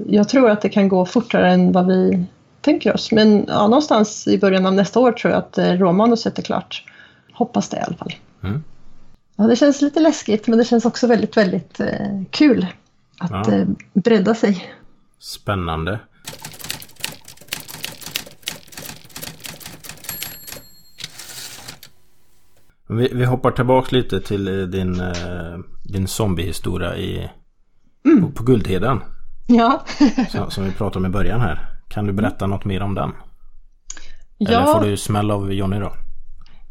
[0.07, 2.25] jag tror att det kan gå fortare än vad vi
[2.61, 3.11] tänker oss.
[3.11, 6.83] Men ja, någonstans i början av nästa år tror jag att eh, råmanuset är klart.
[7.33, 8.13] Hoppas det i alla fall.
[8.43, 8.63] Mm.
[9.35, 12.67] Ja, det känns lite läskigt men det känns också väldigt, väldigt eh, kul
[13.19, 13.53] att Ja.
[13.53, 14.73] eh, bredda sig.
[15.19, 15.99] Spännande.
[22.89, 27.29] Vi, vi hoppar tillbaks lite till eh, din, eh, din zombiehistoria i,
[28.05, 28.21] Mm.
[28.23, 28.99] på, på Guldheden.
[29.47, 29.85] Ja,
[30.29, 31.65] Som, som vi pratade om i början här.
[31.91, 33.11] Kan du berätta något mer om den?
[34.39, 35.93] Eller ja får du smäll av Johnny då?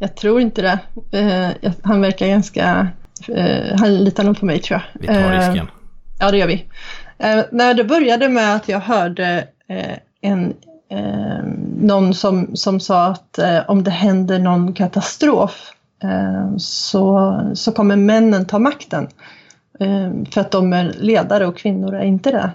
[0.01, 0.79] jag tror inte det.
[1.19, 2.89] Eh, han verkar ganska...
[3.29, 5.01] Eh, han litar nog på mig tror jag.
[5.01, 5.71] Vi tar Eh, risken.
[6.19, 6.67] Ja, det gör vi.
[7.51, 9.45] När det började med att jag hörde
[10.21, 10.55] en,
[11.81, 15.73] någon som, som sa att om det händer någon katastrof
[16.59, 19.09] så, så kommer männen ta makten.
[20.31, 22.51] För att de är ledare och kvinnor är inte det.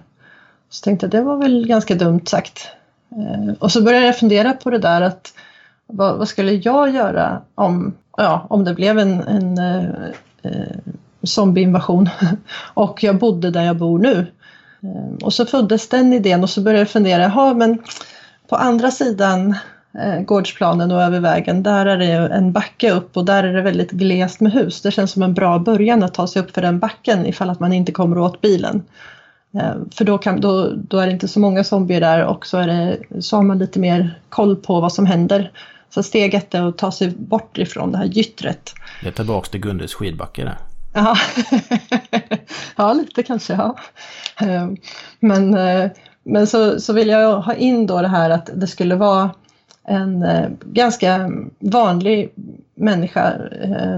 [0.69, 2.67] Så tänkte jag det var väl ganska dumt sagt.
[3.11, 5.33] Eh, och så började jag fundera på det där att
[5.87, 9.85] vad, vad skulle jag göra om, ja, om det blev en, en eh,
[10.43, 10.77] eh
[11.23, 12.09] zombieinvasion
[12.73, 14.27] och jag bodde där jag bor nu.
[14.83, 17.83] Eh, och så föddes den idén och så började jag fundera, jaha men
[18.49, 19.55] på andra sidan
[19.99, 23.61] eh, gårdsplanen och över vägen, där är det en backe upp och där är det
[23.61, 24.81] väldigt glest med hus.
[24.81, 27.59] Det känns som en bra början att ta sig upp för den backen ifall att
[27.59, 28.83] man inte kommer åt bilen.
[29.55, 32.57] Eh, För då, kan, då, då är det inte så många zombier där och så,
[32.57, 35.51] är det, så har man lite mer koll på vad som händer.
[35.89, 38.73] Så steg ett är att ta sig bort ifrån det här gyttret.
[39.01, 40.57] Det är tillbaks till Gundes skidbacke där.
[40.93, 41.17] Ja,
[42.75, 43.53] ja lite kanske.
[43.53, 43.75] Ja.
[44.41, 44.67] Eh,
[45.19, 45.91] Men, eh,
[46.23, 49.29] men så, så vill jag ha in då det här att det skulle vara
[49.87, 52.29] en eh, ganska vanlig
[52.75, 53.95] människa, eh,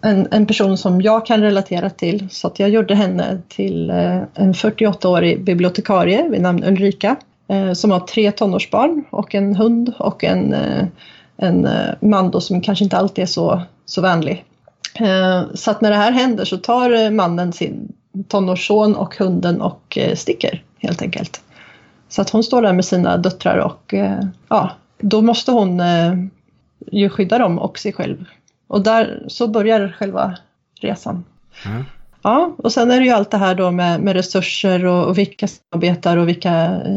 [0.00, 2.28] en, en person som jag kan relatera till.
[2.30, 7.16] Så att jag gjorde henne till eh, en 48-årig bibliotekarie vid namn Ulrika
[7.74, 10.54] som har tre tonårsbarn och en hund och en,
[11.36, 11.68] en
[12.00, 14.44] man då som kanske inte alltid är så, så vänlig.
[15.54, 17.92] Så att när det här händer så tar mannen sin
[18.28, 21.40] tonårsson och hunden och sticker helt enkelt.
[22.08, 23.94] Så att hon står där med sina döttrar och
[24.48, 24.70] ja,
[25.04, 26.14] då måste hon eh,
[26.92, 28.24] ju skydda dem och sig själv.
[28.66, 30.36] Och där så börjar själva
[30.80, 31.24] resan.
[31.66, 31.84] Mm.
[32.22, 35.18] Ja, och sen är det ju allt det här då med, med resurser och, och
[35.18, 36.54] vilka samarbetar och vilka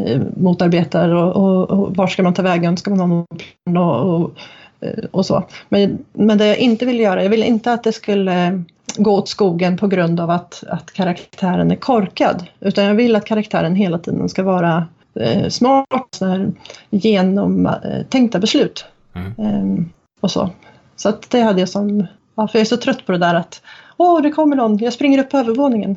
[0.08, 3.26] eh, motarbetar och, och, och var ska man ta vägen, ska man ha någon
[3.65, 4.32] plan och, och,
[4.80, 5.43] eh, och så.
[5.70, 8.63] Men, men det jag inte vill göra, jag vill inte att det skulle
[8.98, 12.46] gå åt skogen på grund av att, att karaktären är korkad.
[12.60, 14.86] Utan jag vill att karaktären hela tiden ska vara
[15.20, 16.52] eh, smart, så här,
[16.90, 18.86] genomtänkta beslut.
[19.14, 19.34] Mm.
[19.38, 19.86] Eh,
[20.22, 20.50] och så.
[20.96, 23.36] Så att det hade jag som, ja, för jag är så trött på det där
[23.36, 23.62] att
[23.98, 25.96] Åh, det kommer någon, jag springer upp på övervåningen.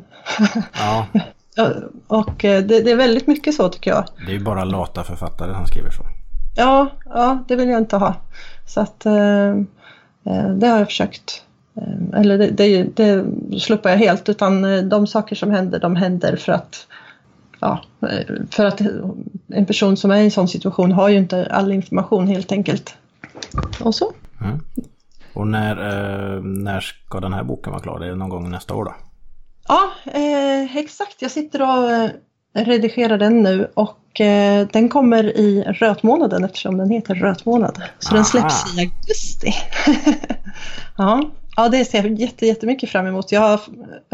[0.73, 1.07] Ja,
[2.07, 4.05] Och eh, det, det är väldigt mycket så tycker jag.
[4.25, 6.03] det är ju bara lata författare som skriver så.
[6.55, 8.15] Ja, ja det vill jag inte ha.
[8.67, 9.49] Så att eh,
[10.25, 11.43] eh, det har jag försökt.
[12.13, 13.25] Eller det, det, det
[13.59, 16.87] sluppar jag helt utan de saker som händer, de händer för att
[17.61, 17.83] Ja,
[18.51, 18.81] för att
[19.47, 22.95] en person som är i en sån situation har ju inte all information helt enkelt.
[23.79, 24.13] Och så.
[24.41, 24.59] Mm.
[25.33, 27.99] Och när, eh, när ska den här boken vara klar?
[27.99, 28.95] Det är någon gång nästa år då?
[29.67, 31.21] Ja, eh, exakt.
[31.21, 32.09] Jag sitter och eh,
[32.53, 37.81] redigerar den nu och eh, den kommer i rötmånaden eftersom den heter rötmånad.
[37.99, 38.15] Så Aha.
[38.15, 39.53] den släpps i augusti.
[40.97, 41.31] ja.
[41.55, 43.31] ja, det ser jag jätte, jättemycket fram emot.
[43.31, 43.61] Jag har,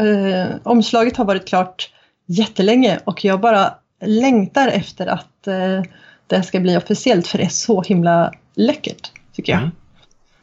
[0.06, 1.90] eh, omslaget har varit klart
[2.28, 5.82] jättelänge och jag bara längtar efter att eh,
[6.26, 9.60] det ska bli officiellt för det är så himla läckert tycker jag.
[9.62, 9.72] Mm.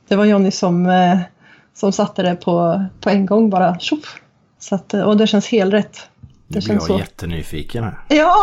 [0.07, 1.19] Det var Jonny som, eh,
[1.73, 3.79] som satte det på, på en gång bara.
[3.79, 4.21] Tjoff.
[4.59, 6.09] Så att, eh, och det känns helt rätt.
[6.19, 6.99] Nu Det blir känns jag så.
[6.99, 7.97] jättenyfiken här.
[8.09, 8.35] Ja,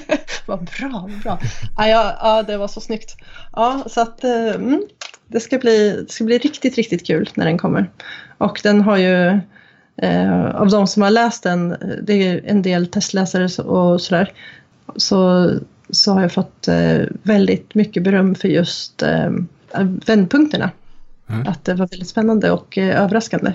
[0.46, 1.38] vad bra, bra.
[1.76, 3.16] Ja, ja, ja, det var så snyggt.
[3.52, 4.82] Ja, så att mm,
[5.26, 7.90] det, ska bli, det ska bli riktigt, riktigt kul när den kommer.
[8.38, 9.40] Och den har ju,
[10.54, 14.32] av de som har läst den, eh, det är en del testläsare och sådär,
[14.96, 15.50] så,
[15.90, 19.30] så har jag fått eh, väldigt mycket beröm för just eh,
[20.06, 20.70] vändpunkterna.
[21.28, 21.46] Mm.
[21.46, 23.52] Att det var väldigt spännande och eh, överraskande.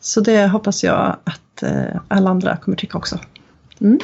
[0.00, 3.18] Så det hoppas jag att eh, alla andra kommer tycka också.
[3.80, 3.98] Mm.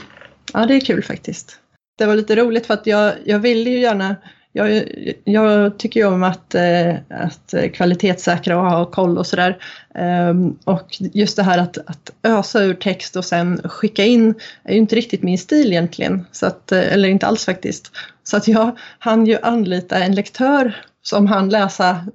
[0.53, 1.59] Ja, det är kul faktiskt.
[1.99, 4.17] Det var lite roligt för att jag, jag ville ju gärna
[4.53, 4.85] jag,
[5.25, 9.59] jag tycker ju om att, eh, att kvalitetssäkra och ha koll och sådär.
[9.95, 14.35] Ehm, och just det här att, att ösa ur text och sen skicka in
[14.65, 16.27] är ju inte riktigt min stil egentligen.
[16.33, 17.91] Så att, eh, eller inte alls faktiskt.
[18.25, 22.07] Så att jag hann ju anlita en lektör som hann läsa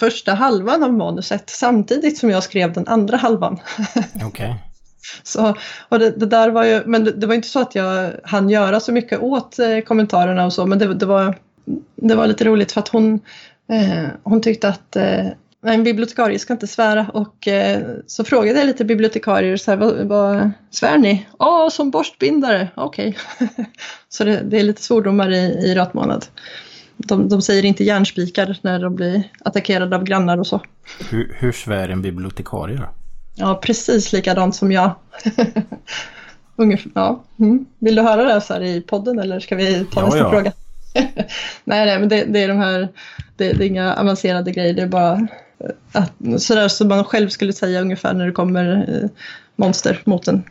[0.00, 3.60] första halvan av manuset samtidigt som jag skrev den andra halvan.
[4.26, 4.54] Okej.
[5.22, 5.54] Så,
[5.88, 8.50] och det, det där var ju, men det, det var inte så att jag hann
[8.50, 11.38] göra så mycket åt eh, kommentarerna och så, men det, det, var,
[11.96, 13.20] det var lite roligt för att hon,
[13.68, 15.26] eh, hon tyckte att eh,
[15.66, 20.06] en bibliotekarie ska inte svära och eh, så frågade jag lite bibliotekarier så här, vad,
[20.06, 21.26] vad svär ni?
[21.38, 23.16] Ja, som borstbindare, okej.
[24.08, 26.26] så det, det är lite svordomar i, i rötmånad.
[26.96, 30.60] De, de säger inte järnspikar när de blir attackerade av grannar och så.
[31.10, 32.88] Hur, hur svär en bibliotekarie då?
[33.34, 34.94] Ja, precis likadant som jag.
[36.56, 37.24] Ungefär, ja.
[37.38, 37.66] Mm.
[37.78, 40.30] Vill du höra det så här i podden eller ska vi ta Ja, nästa ja.
[40.30, 40.52] fråga?
[41.64, 42.88] nej, nej, men det, det är de här,
[43.36, 47.28] det, det är inga avancerade grejer, det är bara eh, att, sådär som man själv
[47.28, 49.10] skulle säga ungefär när det kommer eh,
[49.56, 50.44] monster mot en.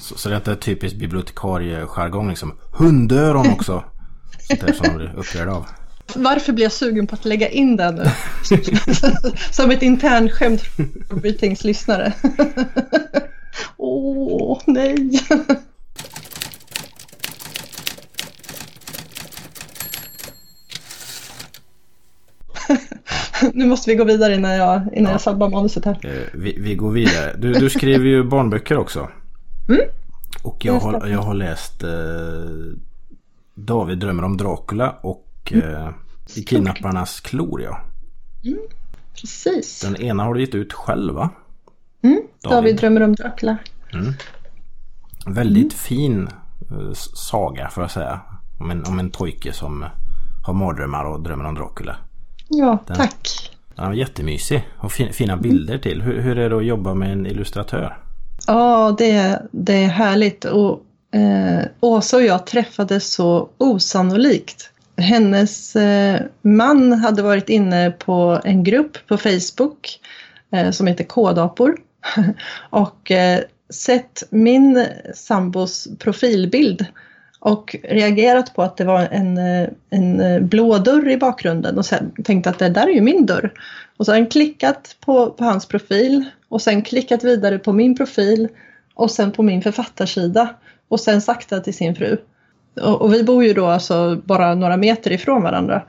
[0.00, 2.58] Så, så detta är typiskt bibliotekariejargong liksom.
[2.72, 3.84] Hundöron också.
[4.38, 5.66] Sånt där som de blir av.
[6.14, 8.04] Varför blir jag sugen på att lägga in det nu?
[9.50, 10.62] som ett internskämt
[11.08, 12.12] för Britings lyssnare.
[13.76, 15.20] Åh, nej.
[23.54, 25.98] nu måste vi gå vidare innan jag, innan jag sabbar manuset här.
[26.02, 27.36] Eh, vi, vi går vidare.
[27.38, 29.08] Du, du skriver ju barnböcker också.
[29.68, 29.80] Mm.
[30.42, 31.90] Och jag har, jag har läst eh,
[33.54, 35.74] David drömmer om Dracula och Mm.
[35.74, 35.88] eh,
[36.36, 37.80] I kidnapparnas klor ja.
[39.20, 39.80] Precis.
[39.80, 41.30] Den ena har du gett ut själv va?
[42.02, 42.22] Mm.
[42.42, 42.56] David.
[42.56, 42.76] David.
[42.76, 43.56] drömmer om Dracula.
[45.26, 46.28] Väldigt fin
[46.70, 48.20] eh, saga får jag säga.
[48.58, 49.84] Om en, om en pojke som
[50.46, 51.96] har mardrömmar och drömmer om Dracula.
[52.48, 53.50] Ja, tack.
[53.74, 56.02] Den var jättemysig och fin, fina bilder till.
[56.02, 57.98] Hur, hur är det att jobba med en illustratör?
[58.46, 60.44] Ja, det, det är härligt.
[60.44, 60.80] Och,
[61.14, 64.70] eh, Åsa och jag träffades så osannolikt.
[64.96, 70.00] Hennes eh, man hade varit inne på en grupp på Facebook
[70.52, 71.76] eh, som heter K-dapor
[72.70, 76.86] och eh, sett min sambos profilbild
[77.40, 81.86] och reagerat på att det var en, eh, en eh, blå dörr i bakgrunden och
[81.86, 83.52] sen tänkte att det där är ju min dörr.
[83.96, 88.48] Och sen klickat på, på hans profil och sen klickat vidare på min profil
[88.94, 90.54] och sen på min författarsida
[90.88, 92.16] och sen sakta till sin fru.
[92.82, 95.82] Och, och vi bor ju då alltså bara några meter ifrån varandra.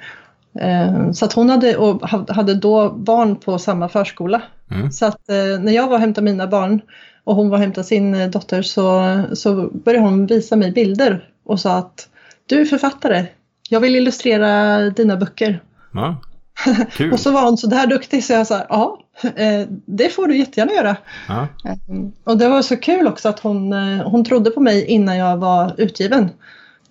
[0.59, 4.41] Eh, så att hon hade, och ha- hade då barn på samma förskola.
[4.71, 4.91] Mm.
[4.91, 6.81] Så att eh, när jag var och hämtade mina barn
[7.23, 11.59] och hon var och hämtade sin dotter så, så började hon visa mig bilder och
[11.59, 12.09] sa att
[12.45, 13.25] du är författare,
[13.69, 15.63] jag vill illustrera dina böcker.
[15.93, 16.21] Ja,
[16.91, 17.13] kul.
[17.13, 18.99] Och så var hon så där duktig så jag sa ja,
[19.35, 20.97] eh, det får du jättegärna göra.
[21.27, 21.47] Ja,
[21.89, 22.11] Mm.
[22.23, 25.37] Och det var så kul också att hon, eh, hon trodde på mig innan jag
[25.37, 26.29] var utgiven.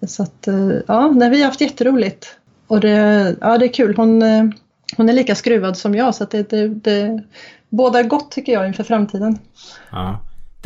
[0.07, 2.37] Så att, eh, ja, nej, vi har haft jätteroligt.
[2.67, 3.97] Och det, ja, det är kul.
[3.97, 4.23] Hon,
[4.97, 7.23] hon är lika skruvad som jag så att det, det, det
[7.69, 9.39] bådar gott tycker jag inför framtiden.
[9.91, 10.19] ja.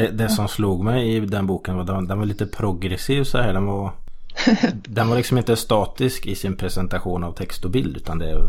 [0.03, 3.39] Det, det som slog mig i den boken var den, den var lite progressiv så
[3.39, 3.53] här.
[3.53, 3.93] Den var,
[4.73, 8.49] den var liksom inte statisk i sin presentation av text och bild utan det,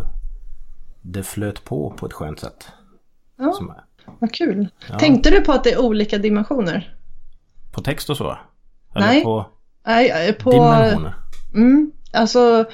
[1.02, 2.68] det flöt på på ett skönt sätt.
[3.38, 3.54] Ja.
[3.54, 3.74] Som
[4.20, 4.68] Vad kul.
[4.90, 5.00] Ja.
[5.00, 6.96] Tänkte du på att det är olika dimensioner?
[7.74, 8.38] på text och så?
[8.96, 9.24] Eller Nej.
[9.24, 9.46] på
[9.86, 10.52] Nej, eh, på...
[10.52, 11.16] dimensioner?
[11.54, 12.66] Mm, alltså,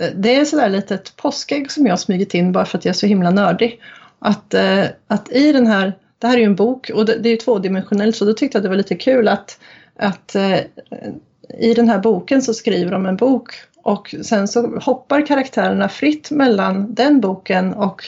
[0.00, 2.92] eh, det är sådär litet påskägg som jag har smugit in bara för att jag
[2.92, 3.80] är så himla nördig.
[4.18, 7.28] Att, eh, att i den här, det här är ju en bok och det, det
[7.28, 9.60] är ju tvådimensionellt så då tyckte jag det var lite kul att,
[9.96, 10.58] att eh,
[11.58, 16.30] i den här boken så skriver de en bok och sen så hoppar karaktärerna fritt
[16.30, 18.04] mellan den boken och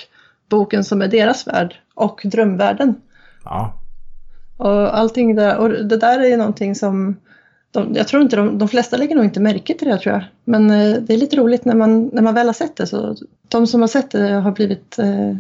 [0.49, 2.95] boken som är deras värld och drömvärlden.
[3.45, 3.75] Ja,
[4.57, 7.17] Och allting där, och det där är ju någonting som
[7.71, 10.25] de, jag tror inte de, de flesta lägger nog inte märke till det tror jag.
[10.45, 12.87] Men eh, det är lite roligt när man, när man väl har sett det.
[12.87, 13.17] Så
[13.49, 15.37] de som har sett det har blivit eh,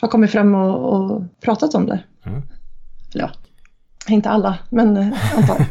[0.00, 2.04] har kommit fram och, och pratat om det.
[2.26, 2.42] Mm.
[3.14, 3.30] Eller ja,
[4.08, 5.66] inte alla, men eh, antar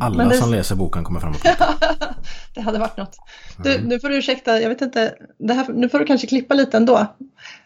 [0.00, 1.74] alla Men det- som läser boken kommer fram och pratar.
[2.54, 3.16] Det hade varit något.
[3.56, 6.54] Du, nu får du ursäkta, jag vet inte, det här, nu får du kanske klippa
[6.54, 7.06] lite ändå.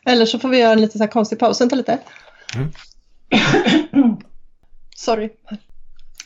[0.07, 1.61] Eller så får vi göra en lite så här konstig paus.
[1.61, 1.99] Vänta lite.
[2.55, 2.73] Mm.
[4.97, 5.31] Sorry.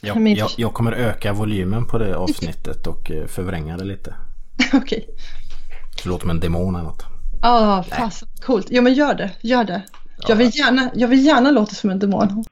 [0.01, 4.15] Jag, jag, jag kommer öka volymen på det avsnittet och eh, förvränga det lite.
[4.73, 5.09] Okej.
[5.97, 7.05] Så det låter som en demon eller något.
[7.43, 8.67] Ja, ah, fasen coolt.
[8.71, 9.83] Jo men gör det, gör det.
[10.29, 12.45] Jag vill gärna, jag vill gärna låta som en demon.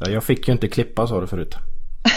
[0.00, 1.54] Ja, jag fick ju inte klippa sa du förut.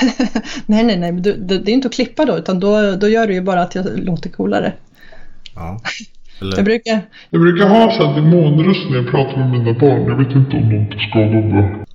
[0.65, 3.07] nej, nej, nej, men du, det, det är inte att klippa då, utan då, då
[3.07, 4.73] gör du ju bara att jag låter coolare.
[5.55, 5.79] Ja.
[6.39, 10.05] Jag Eller, brukar, Jag brukar ha så här demonröst när jag pratar med mina barn.
[10.07, 11.85] Jag vet inte om de tar skada av det.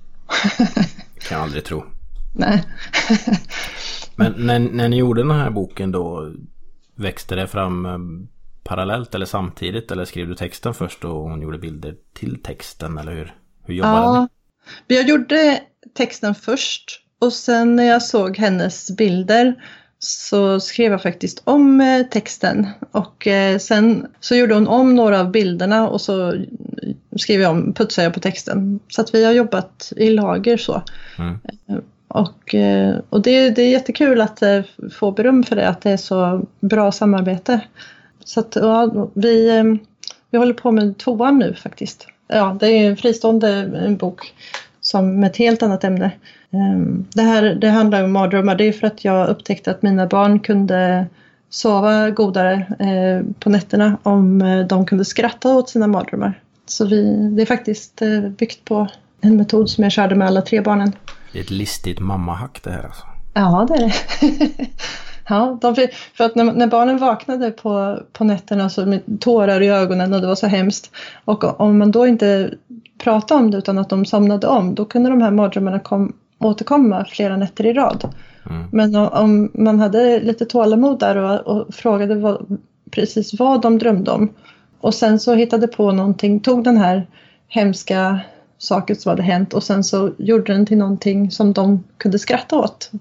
[1.27, 1.83] kan jag aldrig tro.
[2.33, 2.63] nej.
[4.19, 6.33] Men när, när ni gjorde den här boken då
[6.95, 8.29] växte det fram eh,
[8.63, 13.11] parallellt eller samtidigt eller skrev du texten först och hon gjorde bilder till texten eller
[13.11, 14.27] hur, hur jobbade Ja,
[14.87, 14.95] ni?
[14.95, 15.59] jag gjorde
[15.93, 19.63] texten först och sen när jag såg hennes bilder
[19.99, 25.19] så skrev jag faktiskt om eh, texten och eh, sen så gjorde hon om några
[25.19, 26.45] av bilderna och så
[27.17, 28.79] skrev jag om, putsade jag på texten.
[28.87, 30.83] Så att vi har jobbat i lager så.
[31.17, 31.39] Mm.
[32.09, 35.91] Och, eh, och det, det är jättekul att eh, få beröm för det, att det
[35.91, 37.61] är så bra samarbete.
[38.23, 39.63] Så att, ja, vi, eh,
[40.31, 42.07] vi håller på med tvåan nu faktiskt.
[42.27, 43.49] Ja, det är en fristående
[43.85, 44.33] en bok
[44.81, 46.11] som med ett helt annat ämne.
[46.51, 48.55] Ehm, det här det handlar om mardrömmar.
[48.55, 51.05] Det är för att jag upptäckte att mina barn kunde
[51.49, 52.65] sova godare
[53.39, 56.41] på nätterna om de kunde skratta åt sina mardrömmar.
[56.65, 58.01] Så vi, det är faktiskt
[58.37, 58.87] byggt på
[59.21, 60.91] en metod som jag körde med alla tre barnen.
[61.31, 63.03] Det är ett listigt mammahack det här alltså.
[63.33, 64.65] Ja, det är det.
[65.29, 65.75] ja, de,
[66.13, 70.21] för att när, när barnen vaknade på, på nätterna så med tårar i ögonen och
[70.21, 70.91] det var så hemskt.
[71.25, 72.53] Och om man då inte
[73.03, 77.05] pratade om det utan att de somnade om, då kunde de här mardrömmarna kom, återkomma
[77.05, 78.13] flera nätter i rad.
[78.49, 78.67] Mm.
[78.71, 82.59] Men o- om man hade lite tålamod där och, och frågade vad,
[82.91, 84.29] precis vad de drömde om
[84.81, 87.07] och sen så hittade på någonting, tog den här
[87.47, 88.19] hemska
[88.59, 92.55] saken som hade hänt och sen så gjorde den till någonting som de kunde skratta
[92.55, 92.91] åt.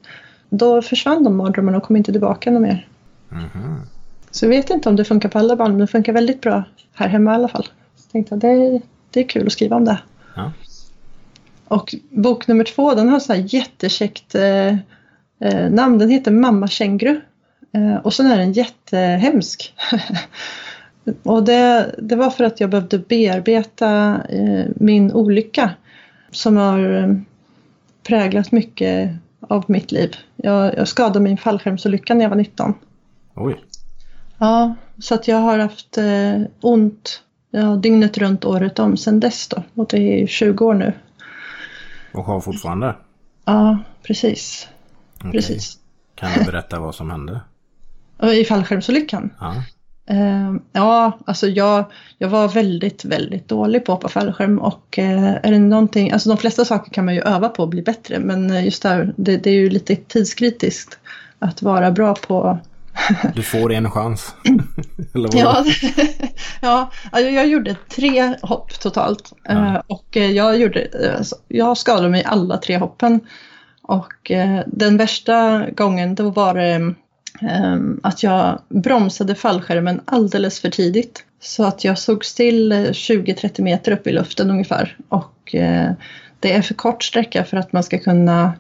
[0.51, 2.89] Då försvann de mardrömmarna och kom inte tillbaka något mer.
[3.29, 3.81] Mhm.
[4.31, 6.65] Så jag vet inte om det funkar på alla barn, men det funkar väldigt bra
[6.95, 7.67] här hemma i alla fall.
[7.97, 8.81] Så tänkte jag, det,
[9.11, 9.99] det är kul att skriva om det.
[10.37, 10.53] Ja.
[11.69, 14.69] Och bok nummer två den har så här jättekäckt eh,
[15.41, 15.99] eh, namn.
[15.99, 17.21] Den heter Mamma känguru.
[17.73, 19.75] Eh, och sen är den jättehemsk.
[21.23, 25.71] och det, det var för att jag behövde bearbeta eh, min olycka
[26.31, 27.15] som har eh,
[28.03, 30.17] präglat mycket av mitt liv.
[30.37, 32.75] Jag, jag skadade en fallskärmsolycka när jag var 19.
[33.35, 33.65] Oj.
[34.39, 39.49] Ja, så att jag har haft eh, ont ja, dygnet runt året om sedan dess
[39.49, 39.63] då.
[39.75, 40.93] Och det är 20 år nu.
[42.13, 42.97] Och har fortfarande?
[43.45, 44.69] Ja, precis.
[45.19, 45.33] Okej.
[45.33, 45.79] precis.
[46.15, 47.41] Kan du berätta vad som hände?
[48.35, 49.31] I fallskärmsolyckan?
[49.41, 49.55] Ja.
[50.11, 51.85] Eh, ja, alltså jag,
[52.19, 56.29] jag var väldigt, väldigt dålig på att hoppa fallskärm och eh, är det någonting, alltså
[56.29, 59.15] de flesta saker kan man ju öva på och bli bättre men eh, just där,
[59.17, 60.99] det, det är ju lite tidskritiskt
[61.39, 62.59] att vara bra på
[63.35, 64.35] Du får en chans.
[66.61, 69.33] Ja, ja jag gjorde tre hopp totalt.
[69.45, 69.75] Ja.
[69.75, 70.89] Eh, Och jag, gjorde,
[71.19, 73.21] alltså, jag skadade mig alla tre hoppen.
[73.83, 74.31] Och
[74.67, 76.95] den värsta gången då var det
[77.41, 81.25] Ehm, att jag bromsade fallskärmen alldeles för tidigt.
[81.41, 84.97] Så att jag såg still eh, 20-30 meter upp i luften ungefär.
[85.09, 85.93] Och eh,
[86.41, 88.53] det är för kort sträcka för att man ska kunna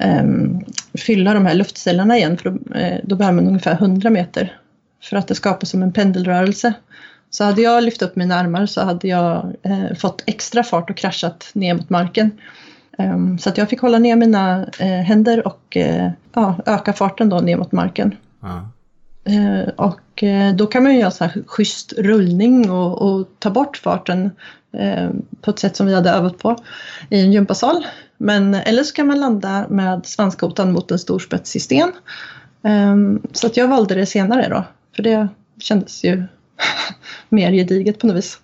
[0.00, 0.60] ehm,
[0.94, 2.38] fylla de här luftcellerna igen.
[2.38, 4.56] För då, eh, då behöver man ungefär 100 meter
[5.02, 6.72] för att det skapas som en pendelrörelse.
[7.30, 10.96] Så hade jag lyft upp mina armar så hade jag eh, fått extra fart och
[10.96, 12.30] kraschat ner mot marken.
[12.98, 17.28] Ehm, så att jag fick hålla ner mina eh, händer och eh, ja, öka farten
[17.28, 18.16] då ner mot marken.
[18.40, 18.68] Ja.
[19.32, 20.24] Eh, och
[20.54, 24.30] då kan man ju göra så här schysst rullning och, och ta bort farten
[25.40, 26.56] på ett sätt som vi hade övat på
[27.10, 27.86] i en gympasal.
[28.16, 31.92] Men eller så kan man landa med svanskotan mot en stor spetsig sten.
[32.64, 32.96] Eh,
[33.32, 34.64] så att jag valde det senare då,
[34.96, 35.28] för det
[35.58, 36.22] kändes ju
[37.28, 38.38] mer gediget på något vis.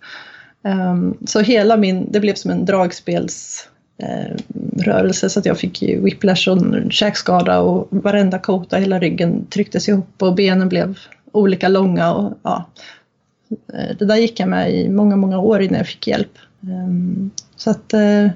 [0.64, 0.96] Eh,
[1.26, 3.68] så hela min, det blev som en dragspels
[4.78, 9.46] rörelse så att jag fick ju whiplash och käkskada och varenda kota i hela ryggen
[9.46, 10.98] trycktes ihop och benen blev
[11.32, 12.68] olika långa och ja.
[13.74, 16.38] Eh, Det där gick jag med i många, många år innan jag fick hjälp.
[16.62, 18.28] Ehm, Så att eh,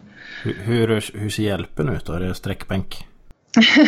[0.43, 2.12] Hur, hur, hur ser hjälpen ut då?
[2.12, 2.97] Är det sträckbänk?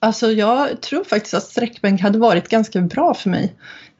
[0.00, 3.54] Alltså jag tror faktiskt att sträckbänk hade varit ganska bra för mig.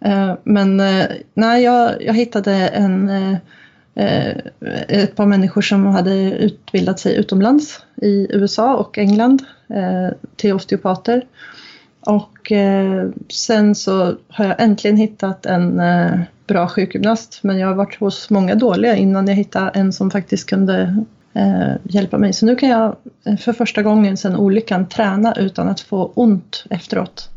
[0.04, 3.36] Eh, Men eh, nej, jag, jag hittade en, eh, eh,
[4.88, 11.26] ett par människor som hade utbildat sig utomlands i USA och England eh, till osteopater.
[12.00, 17.40] Och eh, sen så har jag äntligen hittat en eh, bra sjukgymnast.
[17.42, 21.72] Men jag har varit hos många dåliga innan jag hittade en som faktiskt kunde eh,
[21.82, 22.32] hjälpa mig.
[22.32, 26.64] Så nu kan jag eh, för första gången sedan olyckan träna utan att få ont
[26.70, 27.30] efteråt.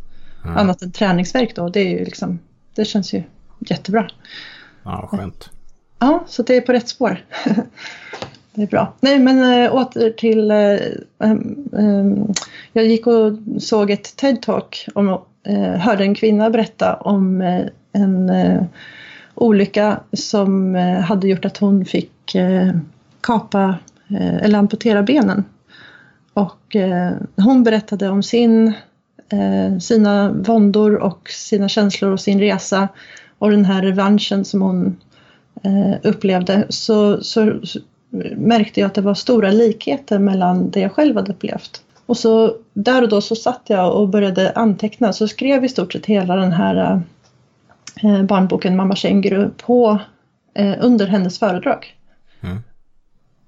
[0.43, 0.57] Mm.
[0.57, 1.69] Annat än träningsverk då.
[1.69, 2.39] Det, är ju liksom,
[2.75, 3.23] det känns ju
[3.59, 4.07] jättebra.
[4.83, 5.49] Ja, skönt.
[6.03, 7.25] Ja, så det är på rätt spår.
[8.53, 8.93] det är bra.
[8.99, 10.51] Nej, men äh, åter till...
[10.51, 10.57] Äh,
[11.19, 11.35] äh,
[12.73, 17.65] jag gick och såg ett TED-talk och eh, äh, hörde en kvinna berätta om äh,
[17.93, 18.63] en äh,
[19.35, 22.71] olycka som äh, hade gjort att hon fick äh,
[23.21, 23.75] kapa
[24.07, 25.43] äh, eller amputera benen.
[26.33, 28.73] Och äh, hon berättade om sin,
[29.29, 32.87] äh, sina våndor och sina känslor och sin resa
[33.37, 34.97] och den här revanschen som hon
[36.03, 37.79] upplevde så, så, så
[38.35, 41.83] märkte jag att det var stora likheter mellan det jag själv hade upplevt.
[42.05, 45.93] Och så där och då så satt jag och började anteckna så skrev i stort
[45.93, 47.01] sett hela den här
[48.03, 49.99] eh, barnboken Mamma Känguru på
[50.53, 51.95] eh, under hennes föredrag.
[52.41, 52.57] Mm.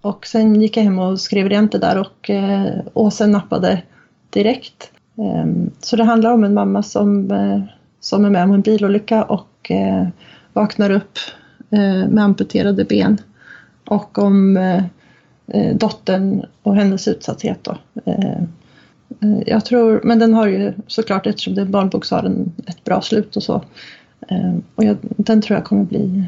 [0.01, 3.81] Och sen gick jag hem och skrev rent det där och eh, Åse nappade
[4.29, 4.91] direkt.
[5.17, 5.45] Eh,
[5.79, 7.61] så det handlar om en mamma som, eh,
[7.99, 10.07] som är med om en bilolycka och eh,
[10.53, 11.42] vaknar upp eh,
[12.09, 13.17] med amputerade ben.
[13.85, 14.83] Och om eh,
[15.47, 17.77] eh, dottern och hennes utsatthet då.
[18.05, 18.41] Eh,
[19.21, 22.23] eh, jag tror, men den har ju såklart, eftersom det är en barnbok, så har
[22.23, 23.63] den ett bra slut och så.
[24.27, 26.23] Eh, och jag, den tror jag kommer bli,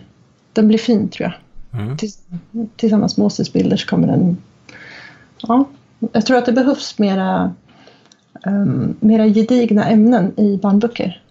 [0.54, 1.34] den blir fin tror jag.
[1.82, 1.98] Mm.
[1.98, 2.20] Tills,
[2.76, 4.38] tillsammans med Åses bilder så kommer den,
[5.42, 5.66] ja,
[6.12, 7.54] jag tror att det behövs mera,
[8.46, 11.22] um, mera gedigna ämnen i barnböcker.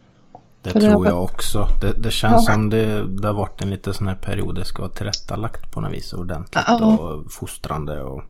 [0.65, 1.69] Det För tror jag också.
[1.81, 2.55] Det, det känns Ja.
[2.55, 5.81] som det, det har varit en lite sån här period det ska vara tillrättalagt på
[5.81, 6.97] något vis ordentligt Ja.
[6.99, 8.23] och fostrande och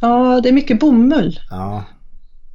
[0.00, 1.38] Ja, det är mycket bomull.
[1.50, 1.84] ja.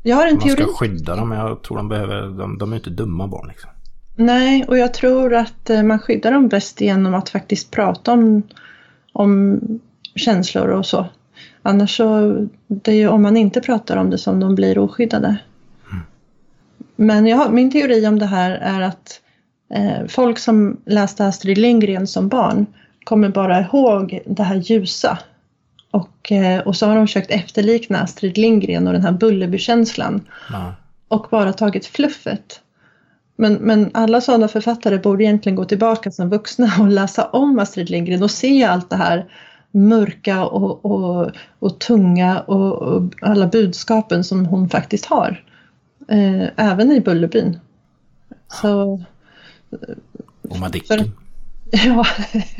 [0.03, 0.69] Jag har en Man ska teori.
[0.79, 3.69] skydda dem jag tror de behöver, de, de är inte dumma barn liksom.
[4.15, 8.43] Nej, och jag tror att eh, man skyddar dem bäst genom att faktiskt prata om,
[9.13, 9.59] om
[10.15, 11.05] känslor och så.
[11.61, 15.37] Annars så, det är ju om man inte pratar om det som de blir oskyddade.
[17.01, 19.21] Men jag min teori om det här är att
[19.73, 22.65] eh, folk som läste Astrid Lindgren som barn
[23.03, 25.17] kommer bara ihåg det här ljusa.
[25.91, 30.75] Och, eh, och så har de försökt efterlikna Astrid Lindgren och den här Bullerby-känslan Ja.
[31.07, 32.61] och bara tagit fluffet.
[33.35, 37.89] Men, men alla sådana författare borde egentligen gå tillbaka som vuxna och läsa om Astrid
[37.89, 39.25] Lindgren och se allt det här
[39.71, 45.43] mörka och, och, och tunga och, och alla budskapen som hon faktiskt har.
[46.09, 47.59] Eh, även i Bullerbyn.
[48.47, 49.01] Så
[50.49, 51.11] Och Madicken.
[51.71, 52.05] Ja,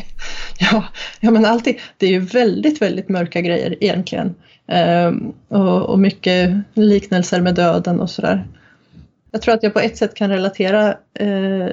[0.60, 0.86] ja,
[1.20, 1.80] ja men allting.
[1.98, 4.36] Det är ju väldigt, väldigt mörka grejer egentligen.
[4.68, 8.48] Ehm, och, och mycket liknelser med döden och sådär.
[9.32, 11.68] Jag tror att jag på ett sätt kan relatera eh,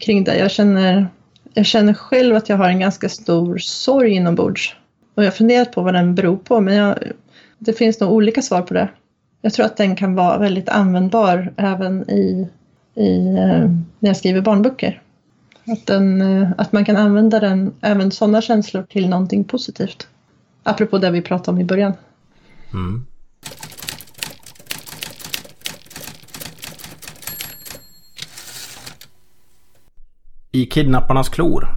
[0.00, 0.38] kring det.
[0.38, 1.06] Jag känner,
[1.54, 4.76] jag känner själv att jag har en ganska stor sorg inombords.
[5.14, 6.98] Och jag har funderat på vad den beror på, men jag,
[7.58, 8.88] det finns nog olika svar på det.
[9.44, 12.48] Jag tror att den kan vara väldigt användbar även i,
[12.94, 15.02] i, eh, när jag skriver barnböcker.
[15.64, 20.08] Att, den, eh, att man kan använda den, även sådana känslor till någonting positivt.
[20.62, 21.92] Apropå det vi pratade om i början.
[22.72, 23.06] Mm.
[30.52, 31.68] I Kidnapparnas klor.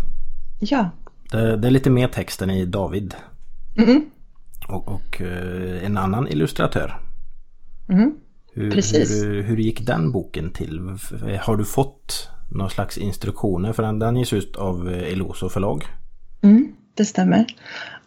[0.60, 0.90] Ja.
[1.32, 3.16] Det, det är lite mer text än i David.
[3.78, 4.06] Mm.
[4.68, 7.05] Och, och eh, en annan illustratör.
[7.90, 8.14] Mm.
[8.54, 9.24] Hur, Precis.
[9.24, 10.80] Hur, hur gick den boken till?
[11.42, 13.74] Har du fått någon slags instruktioner?
[13.74, 15.84] För den, den ges ut av eh, Eloso förlag.
[16.44, 17.46] Mm, det stämmer.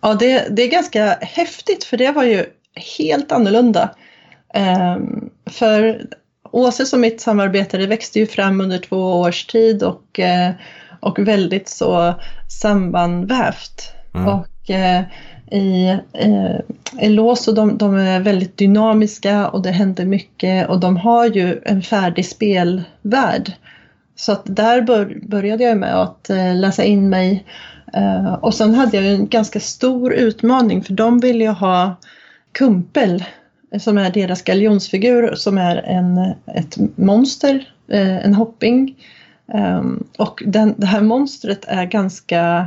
[0.00, 2.44] Ja, det, det är ganska häftigt för det var ju
[2.98, 3.90] helt annorlunda.
[4.54, 6.06] Ehm, för
[6.50, 10.52] Åses och mitt samarbete det växte ju fram under två års tid och, eh,
[11.00, 12.14] och väldigt så
[12.60, 13.92] sammanvävt.
[14.14, 14.28] Mm.
[14.28, 15.02] Och eh,
[15.51, 16.57] i eh,
[16.99, 21.82] Eloso de, de är väldigt dynamiska och det händer mycket och de har ju en
[21.82, 23.53] färdig spelvärld.
[24.16, 27.44] Så att där bör, började jag med att eh, läsa in mig
[27.92, 31.96] Eh, och sen hade jag en ganska stor utmaning för de ville ju ha
[32.53, 33.24] Kumpel
[33.72, 38.94] eh, som är deras galjonsfigur som är en, ett monster, eh, en hopping.
[39.55, 42.66] Ehm, och den, det här monstret är ganska eh,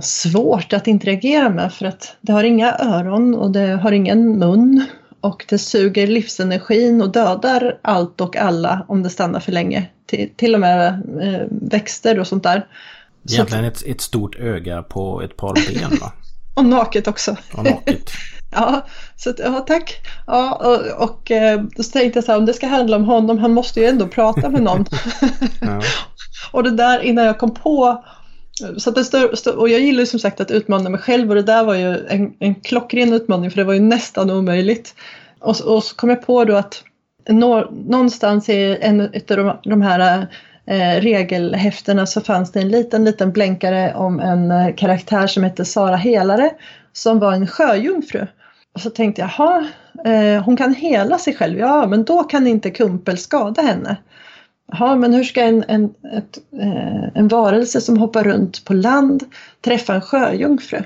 [0.00, 4.86] svårt att interagera med för att det har inga öron och det har ingen mun
[5.20, 9.90] och det suger livsenergin och dödar allt och alla om det stannar för länge.
[10.06, 10.88] Till, till och med
[11.22, 12.66] eh, växter och sånt där.
[13.32, 16.12] Egentligen ett, ett stort öga på ett par ben va?
[16.56, 17.36] Och naket också.
[17.56, 18.10] Och naket.
[18.50, 18.86] Ja,
[19.16, 19.94] så att, ja tack.
[20.26, 23.38] Ja, och, och eh, då tänkte jag så här, om det ska handla om honom,
[23.38, 24.84] han måste ju ändå prata med någon.
[25.60, 25.82] Ja.
[26.52, 28.04] och det där innan jag kom på,
[28.76, 31.28] så att det stör, stör, och jag gillar ju som sagt att utmana mig själv
[31.28, 34.94] och det där var ju en, en klockren utmaning för det var ju nästan omöjligt.
[35.40, 36.82] Och, så- och så kom jag på då att
[37.28, 40.26] nå, någonstans i en av de, de här
[40.66, 45.64] eh, regelhäftena så fanns det en liten, liten blänkare om en eh, karaktär som hette
[45.64, 46.50] Sara Helare
[46.92, 48.26] som var en sjöjungfru.
[48.74, 49.66] Och så tänkte jag, jaha,
[50.04, 53.96] eh, hon kan hela sig själv, ja men då kan inte Kumpel skada henne.
[54.72, 59.24] Jaha, men hur ska en, en, ett, eh, en varelse som hoppar runt på land
[59.60, 60.82] träffa en sjöjungfru?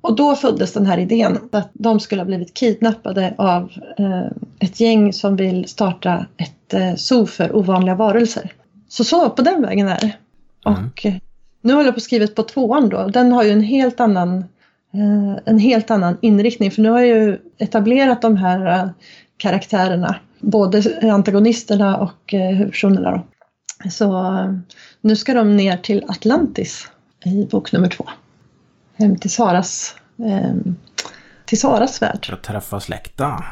[0.00, 4.26] Och då föddes den här idén att de skulle ha blivit kidnappade av eh,
[4.58, 8.52] ett gäng som vill starta ett eh, zoo för ovanliga varelser.
[8.88, 10.12] Så så, på den vägen är det.
[10.70, 10.86] Mm.
[10.86, 11.14] Och eh,
[11.62, 13.06] nu håller jag på att skriva på tvåan då.
[13.08, 14.44] Den har ju en helt annan
[15.44, 18.90] en helt annan inriktning för nu har jag ju etablerat de här
[19.36, 20.16] karaktärerna.
[20.40, 23.10] Både antagonisterna och eh, huvudpersonerna.
[23.10, 23.22] Då.
[23.90, 24.54] Så eh,
[25.00, 26.90] nu ska de ner till Atlantis
[27.24, 28.04] i bok nummer två.
[28.96, 30.72] Hem till Saras, eh,
[31.44, 32.26] till Saras värld.
[32.26, 33.44] För att träffa släkta.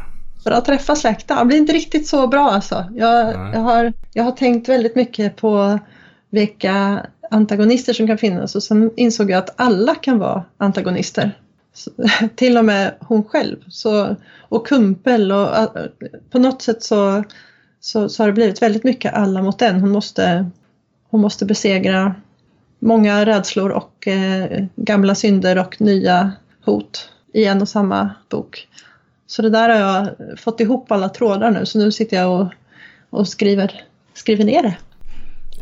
[0.44, 1.38] För att träffa släkten.
[1.38, 2.84] Det blir inte riktigt så bra alltså.
[2.94, 3.50] Jag, Nej.
[3.52, 5.78] jag, har, jag har tänkt väldigt mycket på
[6.30, 11.38] vilka antagonister som kan finnas och sen insåg jag att alla kan vara antagonister.
[12.36, 13.56] Till och med hon själv.
[13.68, 15.68] Så, och Kumpel och äh,
[16.30, 17.24] på något sätt så,
[17.80, 19.80] så, så har det blivit väldigt mycket alla mot en.
[19.80, 20.50] Hon måste,
[21.10, 22.14] hon måste besegra
[22.78, 26.32] många rädslor och eh, gamla synder och nya
[26.64, 28.68] hot i en och samma bok.
[29.26, 30.08] Så det där har jag
[30.40, 32.52] fått ihop alla trådar nu så nu sitter jag och,
[33.10, 33.82] och skriver,
[34.14, 34.76] skriver ner det.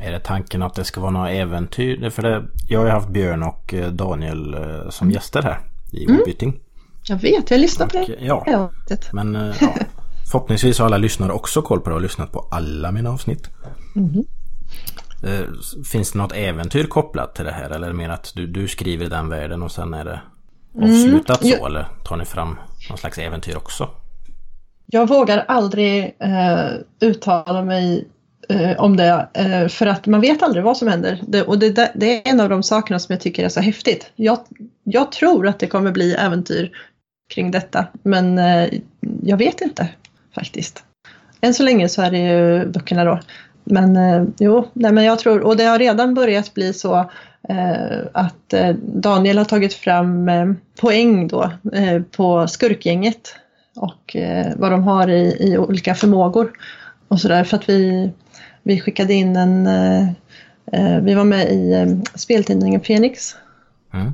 [0.01, 2.11] Är det tanken att det ska vara några äventyr?
[2.11, 5.61] För det, jag har ju haft Björn och eh, Daniel eh, som gäster här
[5.97, 6.61] i Ordbyting.
[7.09, 8.17] Jag vet, jag lyssnar på det.
[8.21, 8.71] ja,
[9.13, 9.75] men eh, ja.
[10.31, 13.51] förhoppningsvis har alla lyssnare också koll på det och lyssnat på alla mina avsnitt.
[15.23, 15.41] Eh,
[15.93, 18.69] Finns det något äventyr kopplat till det här eller är det mer att du, du
[18.69, 20.21] skriver den världen och sen är det
[20.83, 21.67] avslutat så Ja.
[21.67, 22.57] eller tar ni fram
[22.89, 23.89] någon slags äventyr också?
[24.87, 26.71] Jag vågar aldrig eh,
[27.01, 28.09] uttala mig
[28.49, 29.29] eh, om det.
[29.33, 31.23] Eh, för att man vet aldrig vad som händer.
[31.27, 34.11] Det, och det, det, är en av de sakerna som jag tycker är så häftigt.
[34.17, 34.39] Jag,
[34.85, 36.71] jag tror att det kommer bli äventyr
[37.35, 37.87] kring detta.
[38.03, 38.69] Men eh,
[39.23, 39.89] jag vet inte
[40.35, 40.85] faktiskt.
[41.41, 43.21] Än så länge så är det ju böckerna då.
[43.65, 47.11] Men eh, jo, nej, men jag tror, och det har redan börjat bli så
[47.49, 53.35] eh, att eh, Daniel har tagit fram eh, poäng då eh, på skurkgänget
[53.77, 56.53] och eh, vad de har i, i olika förmågor
[57.09, 58.11] och sådär för att vi,
[58.67, 60.09] vi skickade in en, eh,
[60.73, 63.37] eh, vi var med i eh, speltidningen Phoenix
[63.95, 64.13] Mm.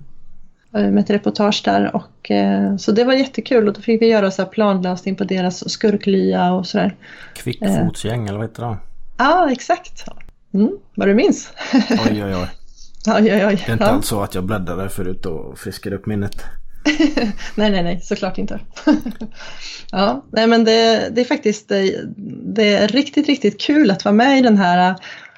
[0.95, 4.31] med ett reportage där och eh, så det var jättekul och då fick vi göra
[4.31, 6.97] så här planlösning på deras skurklya och sådär.
[7.35, 8.77] Kvickfotsgäng eller vad heter det?
[9.19, 10.05] Ja, exakt.
[10.55, 11.53] Mm, vad du minns.
[11.91, 12.49] Oj oj oj.
[13.07, 13.63] oj, oj, oj.
[13.67, 13.91] Det är inte Ja.
[13.91, 16.45] alls så att jag bläddrade förut och friskade upp minnet.
[17.55, 18.61] Nej, nej, nej, såklart inte.
[19.93, 22.01] ja, nej, men det, det är faktiskt det,
[22.55, 24.95] det är riktigt, riktigt kul att vara med i den här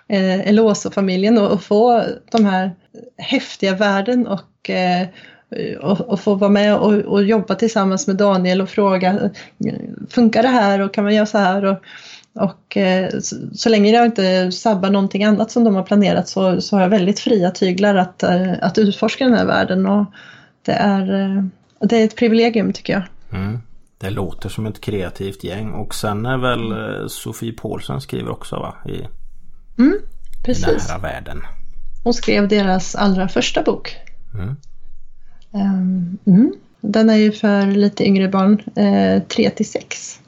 [0.09, 2.71] eh, Eloso-familjen och, och få de här
[3.19, 5.07] häftiga värden och, eh,
[5.81, 9.31] och, och få vara med och, och jobba tillsammans med Daniel och fråga
[10.11, 11.65] funkar det här och kan man göra så här?
[11.65, 11.79] Och,
[12.35, 16.61] och eh, så, så länge jag inte sabbar någonting annat som de har planerat så,
[16.61, 20.07] så har jag väldigt fria tyglar att, eh, att utforska den här världen och
[20.65, 21.45] det är, eh,
[21.81, 23.03] det är ett privilegium tycker jag.
[23.41, 23.59] Mm.
[23.99, 28.57] Det låter som ett kreativt gäng och sen är väl eh, Sofie Paulsen skriver också
[28.57, 28.75] va?
[28.87, 29.07] I
[29.77, 29.93] den
[30.45, 30.91] Precis.
[30.91, 31.43] här världen.
[32.05, 33.97] Hon skrev deras allra första bok.
[34.35, 34.57] Mm.
[35.53, 36.53] Ehm, mm.
[36.81, 40.21] Den är ju för lite yngre barn, eh, 3 till 6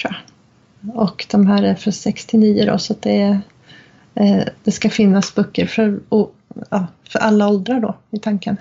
[0.00, 0.96] tror jag.
[0.96, 3.40] Och de här är för 6 till 9 då så att det, är,
[4.14, 6.34] eh, det ska finnas böcker för, och,
[6.70, 8.56] ja, för alla åldrar då i tanken.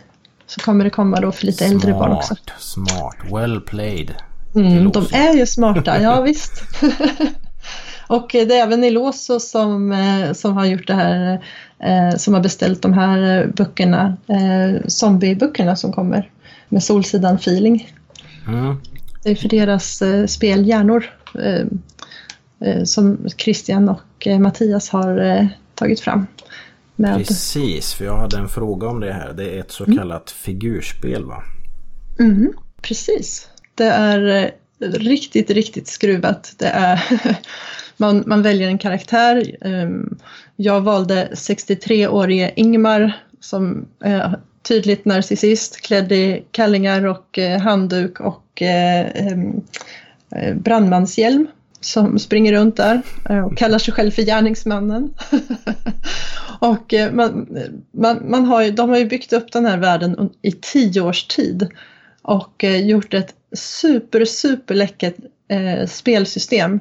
[0.47, 2.35] Så kommer det komma då för lite äldre barn också.
[2.57, 3.15] Smart, smart.
[3.31, 4.15] Well played.
[4.55, 6.63] Mm, de är ju smarta, ja visst.
[8.07, 11.43] och det är även Iloso som, eh, som har gjort det här,
[11.79, 16.31] eh, som har beställt de här böckerna, eh, zombieböckerna som kommer
[16.69, 17.91] med Solsidan feeling.
[18.47, 18.81] Mm.
[19.23, 21.05] Det är för deras spel Hjärnor
[22.83, 26.27] som Christian och Mattias har tagit fram.
[26.95, 29.33] Med, Precis, för jag hade en fråga om det här.
[29.33, 31.43] Det är ett så kallat figurspel va?
[32.19, 33.49] Mm, precis.
[33.75, 36.53] Det är eh, riktigt, riktigt skruvat.
[36.57, 37.03] Det är,
[37.97, 39.55] man, man väljer en karaktär.
[39.61, 40.17] Ehm,
[40.55, 48.61] Jag valde 63-årige Ingmar som är tydligt narcissist, klädd i kallingar och eh, handduk och
[48.61, 49.61] eh, em,
[50.31, 51.47] eh, brandmanshjälm
[51.81, 55.13] som springer runt där eh, och kallar sig själv för gärningsmannen.
[56.59, 57.47] och eh, man,
[57.91, 61.27] man, man har ju, de har ju byggt upp den här världen i tio års
[61.27, 61.67] tid
[62.21, 65.15] och eh, gjort ett super, super läckert
[65.47, 66.79] eh, spelsystem.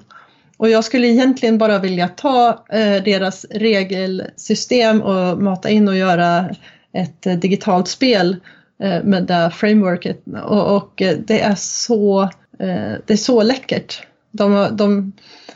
[0.57, 6.55] Och jag skulle egentligen bara vilja ta eh, deras regelsystem och mata in och göra
[6.93, 8.37] ett eh, digitalt spel
[8.83, 10.23] eh, med det frameworket.
[10.45, 12.23] Och, och det är så,
[12.59, 14.03] eh, det är så läckert.
[14.35, 15.13] De, har- de,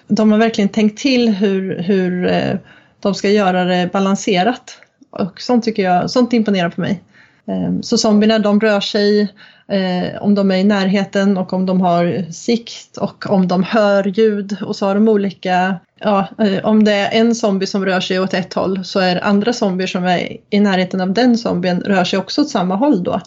[0.09, 2.55] de har verkligen tänkt till hur, hur eh,
[3.01, 4.79] de ska göra det balanserat.
[5.11, 7.03] Och sånt tycker jag, sånt imponerar på mig.
[7.47, 9.21] Ehm, så zombierna de rör sig
[9.69, 14.05] eh, om de är i närheten och om de har sikt och om de hör
[14.05, 18.01] ljud och så har de olika, ja, eh, om det är en zombie som rör
[18.01, 21.81] sig åt ett håll så är andra zombier som är i närheten av den zombien
[21.81, 23.21] rör sig också åt samma håll då.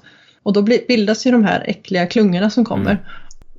[0.43, 2.91] Och då bildas ju de här äckliga klungorna som kommer.
[2.91, 3.03] Mm.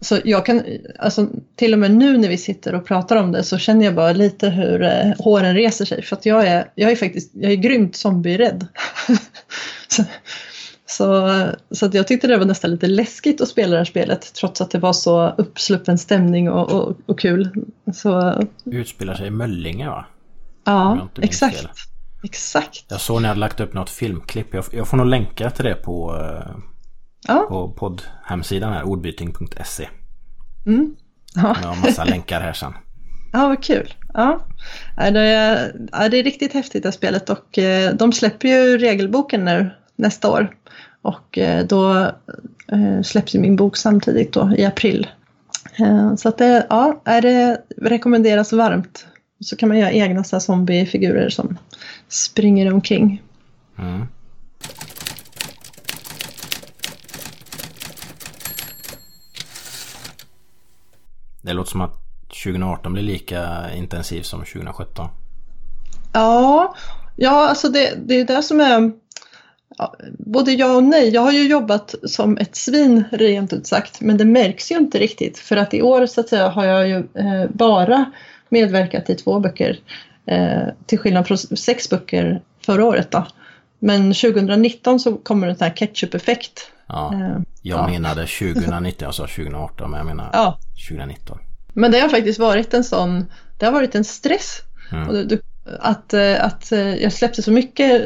[0.03, 0.63] Så jag kan,
[0.99, 3.95] alltså till och med nu när vi sitter och pratar om det så känner jag
[3.95, 7.53] bara lite hur eh, håren reser sig för att jag är, jag är faktiskt, jag
[7.53, 8.67] är grymt zombie-rädd.
[9.89, 10.05] så,
[10.87, 11.31] så,
[11.71, 14.61] så att jag tyckte det var nästan lite läskigt att spela det här spelet trots
[14.61, 17.49] att det var så uppsluppen stämning och, och, och kul.
[17.95, 20.07] Så Utspelar sig i Möllinge va?
[20.65, 21.57] Jag ja, exakt.
[21.57, 21.69] fel.
[22.25, 22.85] Exakt.
[22.89, 24.55] Jag såg ni hade lagt upp något filmklipp.
[24.55, 26.57] Jag, jag får nog länka till det på, eh,
[27.29, 27.47] Ja.
[27.49, 29.89] på poddhemsidan här, ordbyting.se.
[30.67, 30.97] Mm.
[31.35, 31.57] Ja.
[31.63, 32.73] Jag har massa länkar här sen.
[33.35, 33.95] Ja, vad kul.
[34.15, 34.47] Ja.
[34.97, 38.49] Ja, Det, är, ja, det är riktigt häftigt det här spelet och eh, de släpper
[38.49, 40.57] ju regelboken nu nästa år.
[41.03, 42.11] Och då
[43.05, 45.07] släpps ju min bok samtidigt då i april.
[46.17, 49.07] Så att det, ja, är det rekommenderas varmt.
[49.41, 51.59] Så kan man göra egna så här zombiefigurer som
[52.09, 53.23] springer omkring.
[53.79, 54.07] Mm.
[61.43, 61.95] Det låter som att
[62.45, 65.09] 2018 blir lika intensiv som 2017.
[66.13, 66.75] Ja,
[67.17, 68.93] ja alltså det, det är det som är
[69.79, 71.09] ja, både ja och nej.
[71.09, 74.99] Jag har ju jobbat som ett svin rent ut sagt, men det märks ju inte
[74.99, 78.13] riktigt för att i år så att säga har jag ju eh, bara
[78.49, 79.79] medverkat i två böcker.
[80.27, 83.27] Eh, till skillnad från sex böcker förra året då.
[83.85, 86.71] Men 2019 så kommer en sån här ketchup-effekt.
[86.87, 87.15] Ja.
[87.15, 87.89] Eh, Jag ja.
[87.89, 90.59] menade 2019, jag sa 2018 men jag menar Ja.
[90.89, 91.39] 2019.
[91.73, 93.25] Men det har faktiskt varit en sån,
[93.59, 94.59] det har varit en stress.
[94.93, 95.09] Mm.
[95.09, 95.41] Och du,
[95.81, 98.03] att, eh, att eh, jag släppte så mycket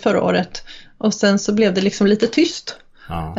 [0.00, 0.64] förra året
[0.98, 2.76] och sen så blev det liksom lite tyst.
[3.08, 3.34] Ja.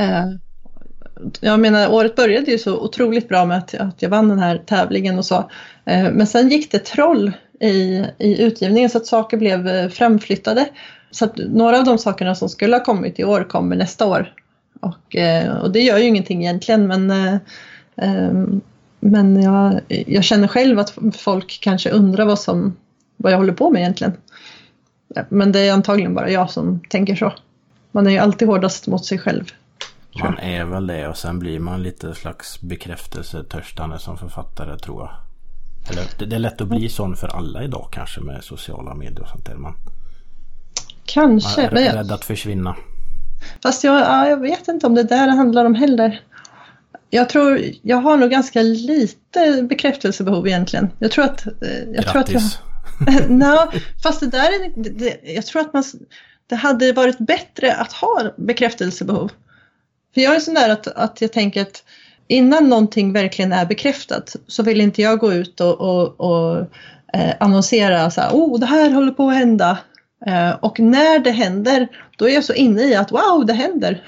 [1.40, 4.58] Jag menar, året började ju så otroligt bra med att, att jag vann den här
[4.58, 5.52] tävlingen och så.
[5.86, 10.66] Men sen gick det troll i, i utgivningen så att saker blev framflyttade.
[11.14, 14.34] Så att några av de sakerna som skulle ha kommit i år kommer nästa år.
[14.80, 17.38] Och, eh, och det gör ju ingenting egentligen men, eh,
[17.96, 18.62] ehm,
[19.00, 22.76] men jag, jag känner själv att folk kanske undrar vad, som,
[23.18, 24.14] vad jag håller på med egentligen.
[25.30, 27.34] Men det är antagligen bara jag som tänker så.
[27.92, 29.52] Man är ju alltid hårdast mot sig själv.
[30.22, 35.12] Man är väl det och sen blir man lite slags bekräftelsetörstande som författare tror jag.
[35.90, 39.22] Eller det, det är lätt att bli sån för alla idag kanske med sociala medier
[39.22, 39.56] och sånt där.
[39.56, 39.76] Man,
[41.16, 42.76] man Kanske, är men jag, rädd att försvinna.
[43.64, 46.22] fast jag, ja, jag vet inte om det där handlar om heller.
[47.10, 50.90] Jag tror, jag har nog ganska lite bekräftelsebehov egentligen.
[51.00, 51.46] Jag tror att...
[51.46, 51.52] eh,
[51.94, 52.60] Jag tror att jag, Grattis!
[53.30, 53.58] Nej,
[54.04, 55.84] fast det där är, det, jag tror att man,
[56.50, 59.32] det hade varit bättre att ha bekräftelsebehov.
[60.14, 61.84] För jag är sån där att, att jag tänker att
[62.28, 66.58] innan någonting verkligen är bekräftat så vill inte jag gå ut och, och, och
[67.14, 69.78] eh, annonsera så här, oh det här håller på att hända.
[70.26, 74.04] Eh, och när det händer, då är jag så inne i att wow, det händer.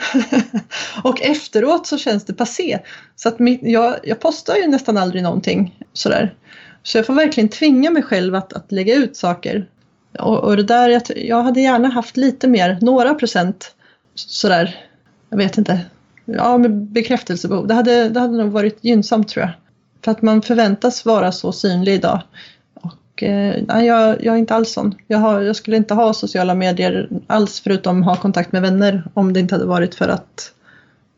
[1.04, 2.80] och efteråt så känns det passé.
[3.16, 6.34] Så att mitt, jag, jag postar ju nästan aldrig någonting sådär.
[6.84, 9.68] Så jag får verkligen tvinga mig själv att, att lägga ut saker.
[10.20, 13.76] Och, och det där, jag, jag hade gärna haft lite mer, några procent
[14.16, 14.76] sådär,
[15.30, 15.80] jag vet inte,
[16.26, 17.68] ja med bekräftelsebehov.
[17.68, 19.54] Det hade, det hade nog varit gynnsamt tror jag.
[20.04, 22.22] För att man förväntas vara så synlig idag.
[23.16, 24.96] Och eh, nej, jag, jag är inte alls sån.
[25.08, 29.34] Jag, har, jag skulle inte ha sociala medier alls förutom ha kontakt med vänner om
[29.34, 30.52] det inte hade varit för att,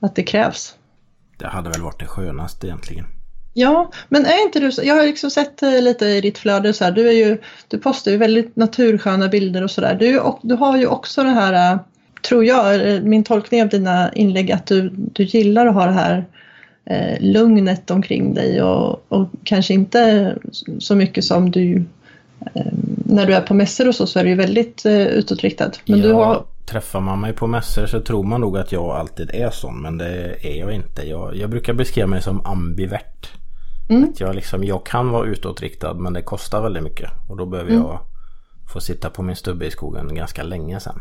[0.02, 0.76] att det krävs.
[1.38, 3.06] Det hade väl varit det skönaste egentligen.
[3.54, 6.84] Ja, men är inte du jag har liksom sett eh, lite i ditt flöde så
[6.84, 7.38] här, du, är ju,
[7.68, 9.96] du postar ju väldigt natursköna bilder och sådär.
[10.00, 11.80] Du, och- du har ju också det här, eh,
[12.22, 16.26] tror jag, min tolkning av dina inlägg, att du, du gillar att ha det här
[16.90, 20.36] eh, lugnet omkring dig och, och kanske inte
[20.80, 21.84] så mycket som du,
[22.56, 22.66] eh,
[23.06, 25.72] när du är på mässor och så, så är du väldigt eh, utåtriktad.
[25.86, 28.86] Men du Ja, har, Träffar man mig på mässor så tror man nog att jag
[28.86, 31.10] alltid är sån men det är jag inte.
[31.10, 33.30] Jag, jag brukar beskriva mig som ambivert.
[33.90, 34.04] Mm.
[34.04, 37.10] Att jag, liksom, jag kan vara utåtriktad men det kostar väldigt mycket.
[37.30, 37.82] Och då behöver Mm.
[37.84, 38.00] jag
[38.74, 41.00] få sitta på min stubbe i skogen ganska länge sen.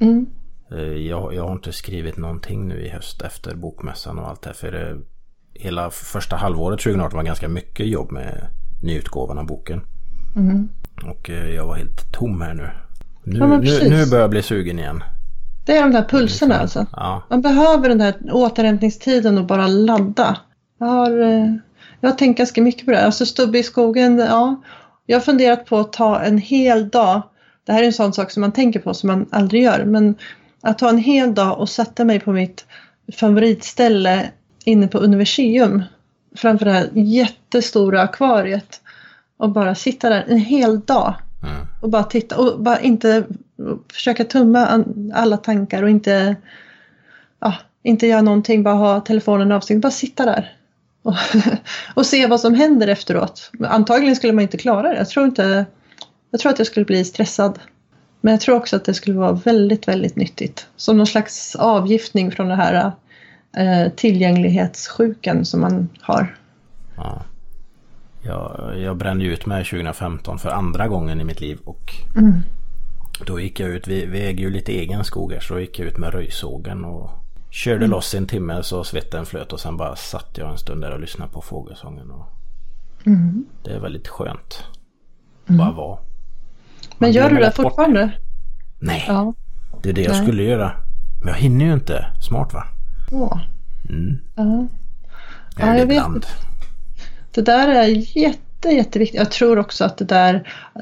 [0.00, 0.26] mm,
[0.72, 4.48] Eh, Jag, jag har inte skrivit någonting nu i höst efter bokmässan och allt det
[4.48, 4.54] här.
[4.54, 4.96] För det,
[5.54, 8.46] hela första halvåret 2018 var ganska mycket jobb med
[8.82, 9.80] nyutgåvan av boken.
[10.36, 10.68] mm.
[11.04, 12.70] Och eh, jag var helt tom här nu.
[13.24, 15.04] Nu, Ja, nu, nu börjar jag bli sugen igen.
[15.66, 16.86] det är de där pulserna alltså.
[16.92, 20.36] Ja, Man behöver den där återhämtningstiden och bara ladda.
[20.78, 21.54] Jag har, eh,
[22.00, 23.04] jag har tänkt ganska mycket på det.
[23.04, 24.62] Alltså stubbe i skogen, ja.
[25.06, 27.22] Jag har funderat på att ta en hel dag.
[27.66, 29.84] Det här är en sån sak som man tänker på som man aldrig gör.
[29.84, 30.14] Men
[30.62, 32.64] att ta en hel dag och sätta mig på mitt
[33.20, 34.30] favoritställe
[34.64, 35.82] inne på Universium.
[36.36, 38.80] Framför det här jättestora akvariet.
[39.36, 41.14] Och bara sitta där en hel dag.
[41.42, 41.66] mm.
[41.82, 43.24] Och bara titta och bara inte
[43.92, 44.84] försöka tumma
[45.14, 46.36] alla tankar och inte,
[47.40, 50.52] ja, inte göra någonting, bara ha telefonen avstängd, bara sitta där.
[51.02, 51.14] Och,
[51.94, 53.50] och se vad som händer efteråt.
[53.60, 54.98] Antagligen skulle man inte klara det.
[54.98, 55.66] Jag tror, inte,
[56.30, 57.58] jag tror att jag skulle bli stressad.
[58.20, 60.66] Men jag tror också att det skulle vara väldigt, väldigt nyttigt.
[60.76, 62.92] Som någon slags avgiftning från det här
[63.56, 66.36] eh, tillgänglighetssjukan som man har.
[66.96, 67.22] Ja.
[68.22, 71.92] Jag, jag brände ut mig 2015 för andra gången i mitt liv och
[73.26, 75.88] då gick jag ut, vi, vi äger ju lite egen skog här så gick jag
[75.88, 77.10] ut med röjsågen och
[77.50, 80.90] körde loss en timme så svetten flöt och sen bara satt jag en stund där
[80.90, 82.10] och lyssnade på fågelsången.
[82.10, 82.26] Och
[83.64, 84.64] Det är väldigt skönt.
[85.46, 85.98] Bara vara.
[86.98, 87.62] Men gör du det lätt bort.
[87.64, 88.10] fortfarande?
[88.78, 89.34] Nej, Ja.
[89.82, 90.22] det är det jag Nej.
[90.22, 90.72] skulle göra.
[91.20, 92.06] Men jag hinner ju inte.
[92.20, 92.64] Smart va?
[93.12, 93.38] Åh.
[93.90, 94.18] Mm.
[94.34, 94.66] Ja.
[95.58, 96.26] Ja, jag vet ibland.
[97.34, 99.18] Det där är jätte, jätteviktigt.
[99.18, 100.34] Jag tror också att det där,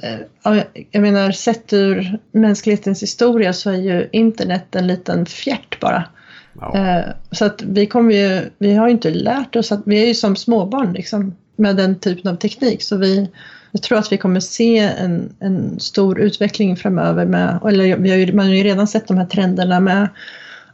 [0.02, 0.14] eh,
[0.44, 5.80] ja, jag- jag menar sett ur mänsklighetens historia så är ju internet en liten fjärt
[5.80, 6.04] bara.
[6.60, 6.76] Ja.
[6.76, 10.06] Eh, Så att vi kommer ju, vi har ju inte lärt oss att, vi är
[10.06, 13.28] ju som småbarn liksom med den typen av teknik så vi,
[13.72, 18.16] jag tror att vi kommer se en, en stor utveckling framöver med, eller vi har
[18.16, 20.08] ju, man har ju redan sett de här trenderna med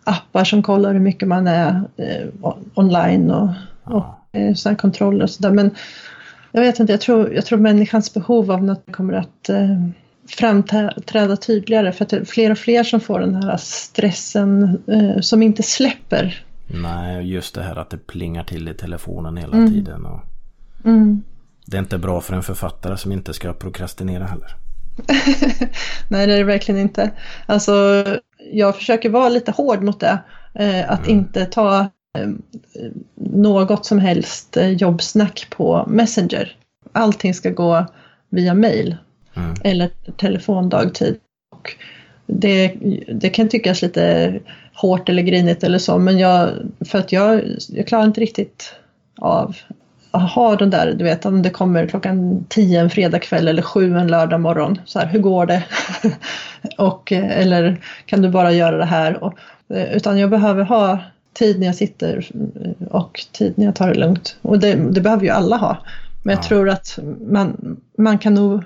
[0.08, 3.48] appar som kollar hur mycket man är eh, on- online och,
[3.84, 5.50] och eh, sådana kontroller och sådär.
[5.50, 5.70] Men
[6.52, 9.84] jag vet inte, jag tror, jag tror människans behov av något kommer att eh,
[10.28, 15.20] framträda tydligare för att det är fler och fler som får den här stressen eh,
[15.20, 16.44] som inte släpper.
[16.66, 19.70] Nej, just det här att det plingar till i telefonen hela Mm.
[19.72, 20.06] tiden.
[20.06, 20.20] Och
[20.84, 21.22] Mm.
[21.66, 24.48] det är inte bra för en författare som inte ska prokrastinera heller.
[26.08, 27.10] Nej, det är det verkligen inte.
[27.46, 28.04] Alltså,
[28.52, 30.18] jag försöker vara lite hård mot det.
[30.54, 31.80] Eh, att inte ta
[32.18, 32.28] eh,
[33.14, 36.56] något som helst eh, jobbsnack på Messenger.
[36.92, 37.86] Allting ska gå
[38.30, 38.96] via mail
[39.38, 39.54] Mm.
[39.64, 41.18] eller telefondagtid.
[41.50, 41.74] Och
[42.26, 42.72] det,
[43.08, 44.34] det kan tyckas lite
[44.74, 48.74] hårt eller grinigt eller så, men jag, för att jag, jag klarar inte riktigt
[49.18, 49.56] av
[50.12, 54.06] ha den där, du vet om det kommer klockan 10 en fredagkväll eller 7 en
[54.06, 54.78] lördag morgon.
[54.84, 55.64] Så här, hur går det?
[56.78, 59.24] och, eh, eller kan du bara göra det här?
[59.24, 59.34] Och,
[59.74, 60.98] eh, utan jag behöver ha
[61.32, 62.26] tid när jag sitter
[62.64, 64.36] eh, och tid när jag tar det lugnt.
[64.42, 65.76] Och det, det behöver ju alla ha.
[66.22, 66.48] Men jag Ja.
[66.48, 66.98] tror att
[67.28, 68.62] man, man kan nog,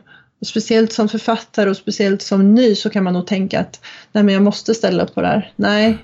[0.46, 3.80] speciellt som författare och speciellt som ny så kan man nog tänka att
[4.12, 5.52] nej men jag måste ställa upp på det här.
[5.56, 5.98] Nej,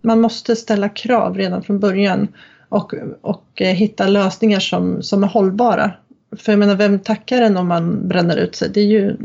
[0.00, 2.28] man måste ställa krav redan från början
[2.70, 5.92] och, och eh, hitta lösningar som, som är hållbara.
[6.36, 8.70] För jag menar, vem tackar en om man bränner ut sig?
[8.70, 9.16] Det är ju,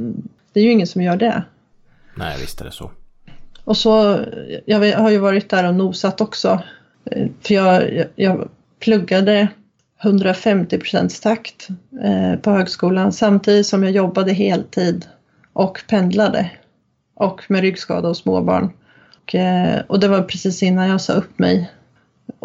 [0.54, 1.44] det är ju ingen som gör det.
[2.16, 2.92] Nej, visst är det så.
[3.64, 4.20] Och så,
[4.66, 6.62] jag har ju varit där och nosat också.
[7.12, 9.48] Eh, För jag, jag, pluggade
[10.02, 10.80] 150
[11.22, 11.68] takt
[12.04, 15.06] eh, på högskolan samtidigt som jag jobbade heltid
[15.54, 16.52] och pendlade.
[17.16, 18.70] Och med ryggskada och småbarn.
[19.24, 19.36] Och,
[19.88, 21.72] och det var precis innan jag sa upp mig.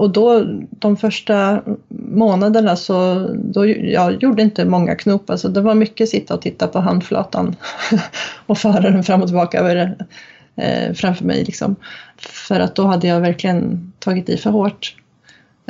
[0.01, 5.31] Och då, de första månaderna så, då, jag gjorde inte många knop.
[5.31, 7.57] Alltså det var mycket sitta och titta på handflatan
[8.47, 9.97] och föra den fram och tillbaka över,
[10.57, 11.45] eh, framför mig.
[11.45, 11.77] Liksom.
[12.19, 14.97] För att då hade jag verkligen tagit i för hårt.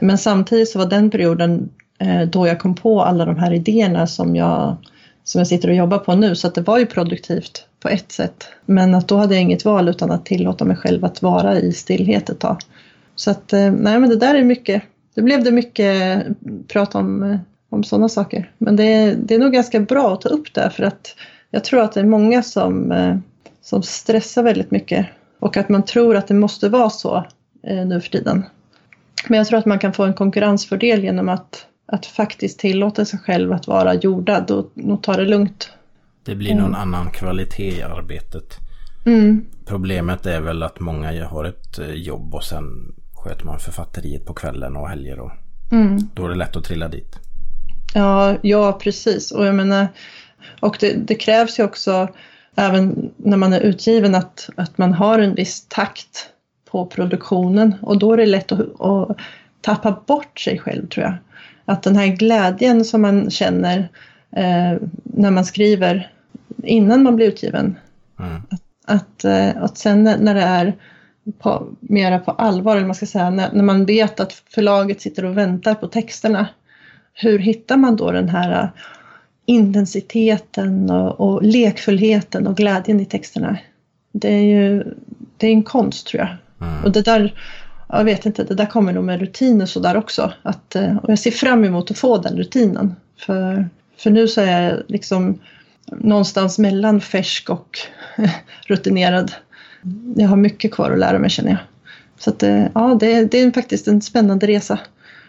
[0.03, 1.69] Men samtidigt så var den perioden
[1.99, 4.77] eh, då jag kom på alla de här idéerna som jag,
[5.25, 6.37] som jag sitter och jobbar på nu.
[6.37, 8.49] Så att det var ju produktivt på ett sätt.
[8.67, 11.73] Men att då hade jag inget val utan att tillåta mig själv att vara i
[11.73, 12.61] stillhet ett tag.
[13.21, 14.83] Så att eh, nej men det där är mycket,
[15.15, 16.25] det blev det mycket
[16.69, 17.39] prat om, eh,
[17.71, 18.53] om sådana saker.
[18.59, 21.15] Men det, det är nog ganska bra att ta upp det för att
[21.51, 23.17] jag tror att det är många som, eh,
[23.63, 25.07] som stressar väldigt mycket
[25.41, 27.27] och att man tror att det måste vara så
[27.63, 28.45] nu för tiden.
[29.29, 33.19] Men jag tror att man kan få en konkurrensfördel genom att, att faktiskt tillåta sig
[33.19, 35.73] själv att vara jordad och, och ta det lugnt.
[36.25, 38.59] Det blir någon annan kvalitet i arbetet.
[39.07, 39.45] Mm.
[39.67, 42.95] Problemet är väl att många har ett jobb och sen
[43.25, 45.21] sköter man författeriet på kvällen och helger.
[45.21, 45.31] Och
[45.73, 45.99] Mm.
[46.15, 47.17] då är det lätt att trilla dit.
[47.95, 49.31] Ja, ja precis.
[49.33, 49.87] Och jag menar,
[50.61, 52.09] och det, det krävs ju också
[52.57, 56.29] även när man är utgiven att, att man har en viss takt
[56.71, 59.17] på produktionen och då är det lätt att, att
[59.61, 61.15] tappa bort sig själv tror jag.
[61.65, 63.79] Att den här glädjen som man känner
[64.37, 66.13] eh, när man skriver
[66.63, 67.77] innan man blir utgiven,
[68.21, 68.43] Mm.
[68.87, 70.77] att, eh, att sen när det är
[71.39, 75.25] på, mera på allvar, eller man ska säga, när, när man vet att förlaget sitter
[75.25, 76.49] och väntar på texterna,
[77.15, 78.69] hur hittar man då den här eh,
[79.47, 83.59] intensiteten och, och lekfullheten och glädjen i texterna?
[84.13, 84.85] Det är ju
[85.37, 86.37] det är en konst tror jag.
[86.69, 86.85] Mm.
[86.85, 87.35] Och det där,
[87.89, 90.33] jag vet inte, det där kommer nog med rutin och sådär också.
[90.43, 92.97] Att, eh, och jag ser fram emot att få den rutinen.
[93.19, 95.39] För, för nu så är jag liksom
[95.87, 97.79] någonstans mellan färsk och
[98.67, 99.33] rutinerad.
[100.17, 101.59] Jag har mycket kvar att lära mig känner jag.
[102.19, 104.79] Så att, eh, ja, det, är- det är faktiskt en spännande resa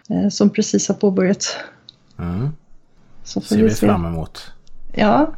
[0.09, 1.55] eh, som precis har påbörjats.
[2.19, 2.49] Mm.
[3.23, 3.85] Så Ser vi se.
[3.87, 4.51] fram emot.
[4.93, 5.33] Ja.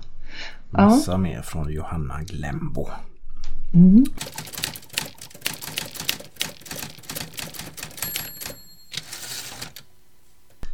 [0.71, 0.79] Ja.
[0.85, 2.87] Massa mer från Johanna Glembo.
[3.73, 4.05] Mm.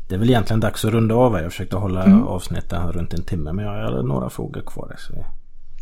[0.07, 1.43] Det är väl egentligen dags att runda av här.
[1.43, 2.23] Jag försökte hålla Mm.
[2.27, 4.95] avsnittet här runt en timme men jag har några frågor kvar.
[4.97, 5.25] Så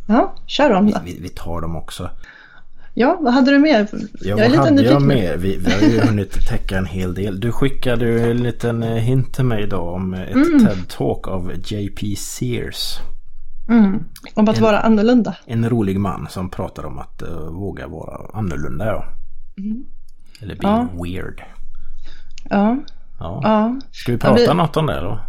[0.07, 0.99] ja, kör om då.
[1.05, 2.09] vi, vi tar dem också.
[2.99, 3.87] Ja, vad hade du mer?
[4.21, 5.37] Ja, är vad lite hade jag mer?
[5.37, 7.39] Vi, vi har ju hunnit täcka en hel del.
[7.39, 10.59] Du skickade ju en liten eh, hint till mig idag om ett Mm.
[10.67, 12.97] TED-talk av JP Sears.
[13.69, 14.03] Mm.
[14.33, 15.35] Om att vara annorlunda.
[15.45, 18.85] En rolig man som pratar om att eh, våga vara annorlunda.
[18.85, 19.05] Ja.
[20.41, 20.87] Eller be Ja.
[21.03, 21.43] weird.
[22.49, 22.77] Ja,
[23.19, 23.39] Ja.
[23.43, 23.79] ja.
[23.91, 25.19] Ska vi prata Ja, vi- något om det då?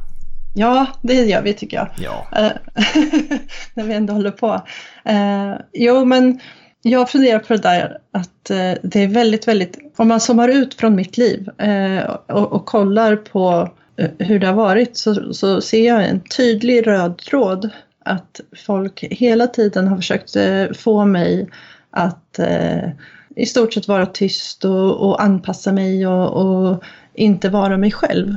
[0.54, 1.88] ja det gör vi tycker jag.
[1.98, 2.26] Ja.
[2.38, 2.52] Eh,
[3.74, 4.62] när vi ändå håller på.
[5.04, 6.40] Eh, jo, men
[6.82, 10.74] jag funderar på det där att eh, det är väldigt, väldigt, om man zoomar ut
[10.74, 15.60] från mitt liv eh, och, och kollar på eh, hur det har varit så, så
[15.60, 17.70] ser jag en tydlig röd tråd
[18.04, 20.36] att folk hela tiden har försökt
[20.78, 21.48] få mig
[21.90, 22.90] att eh,
[23.36, 28.36] i stort sett vara tyst och, och anpassa mig och, och inte vara mig själv.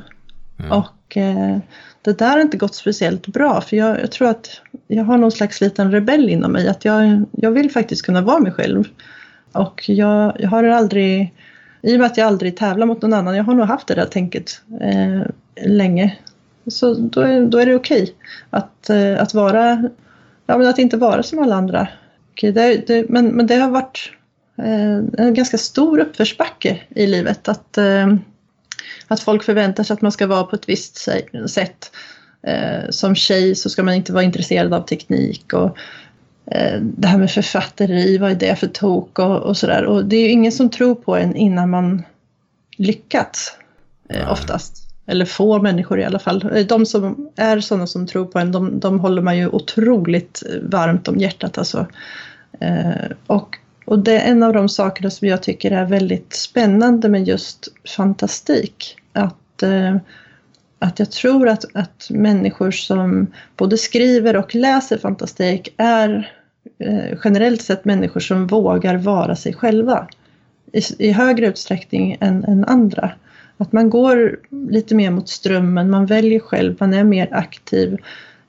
[0.60, 0.72] Mm.
[0.72, 1.58] Och eh,
[2.02, 5.32] det där har inte gått speciellt bra för jag, jag tror att jag har någon
[5.32, 8.84] slags liten rebell inom mig att jag, jag vill faktiskt kunna vara mig själv.
[9.52, 11.34] Och jag, jag har aldrig,
[11.82, 13.96] i och med att jag aldrig tävlar mot någon annan, jag har nog haft det
[13.96, 15.22] där tänket eh,
[15.66, 16.18] länge.
[16.68, 18.16] Så då är, då är det okej
[18.50, 19.90] att, eh, att vara,
[20.46, 21.88] ja men att inte vara som alla andra.
[22.32, 24.12] Okay, det, det, men, men det har varit
[24.58, 28.16] eh, en ganska stor uppförsbacke i livet att eh,
[29.12, 31.08] att folk förväntar sig att man ska vara på ett visst
[31.48, 31.92] sätt.
[32.44, 35.78] Eh, som tjej så ska man inte vara intresserad av teknik och
[36.52, 39.86] eh, det här med författeri, vad är det för tok och, och sådär.
[39.86, 42.04] Och det är ju ingen som tror på en innan man
[42.78, 43.58] lyckats
[44.10, 44.78] eh, oftast.
[45.06, 46.66] Eller få människor i alla fall.
[46.68, 51.08] De som är sådana som tror på en, de, de håller man ju otroligt varmt
[51.08, 51.88] om hjärtat alltså.
[53.28, 53.58] Och,
[53.92, 57.68] och det är en av de sakerna som jag tycker är väldigt spännande med just
[57.98, 58.96] fantastik.
[59.14, 59.98] Att, eh,
[60.80, 63.28] att jag tror att, att människor som
[63.58, 66.32] både skriver och läser fantastik är
[66.80, 70.08] eh, generellt sett människor som vågar vara sig själva
[70.74, 73.12] i, i högre utsträckning än, än andra.
[73.58, 74.40] Att man går
[74.70, 77.98] lite mer mot strömmen, man väljer själv, man är mer aktiv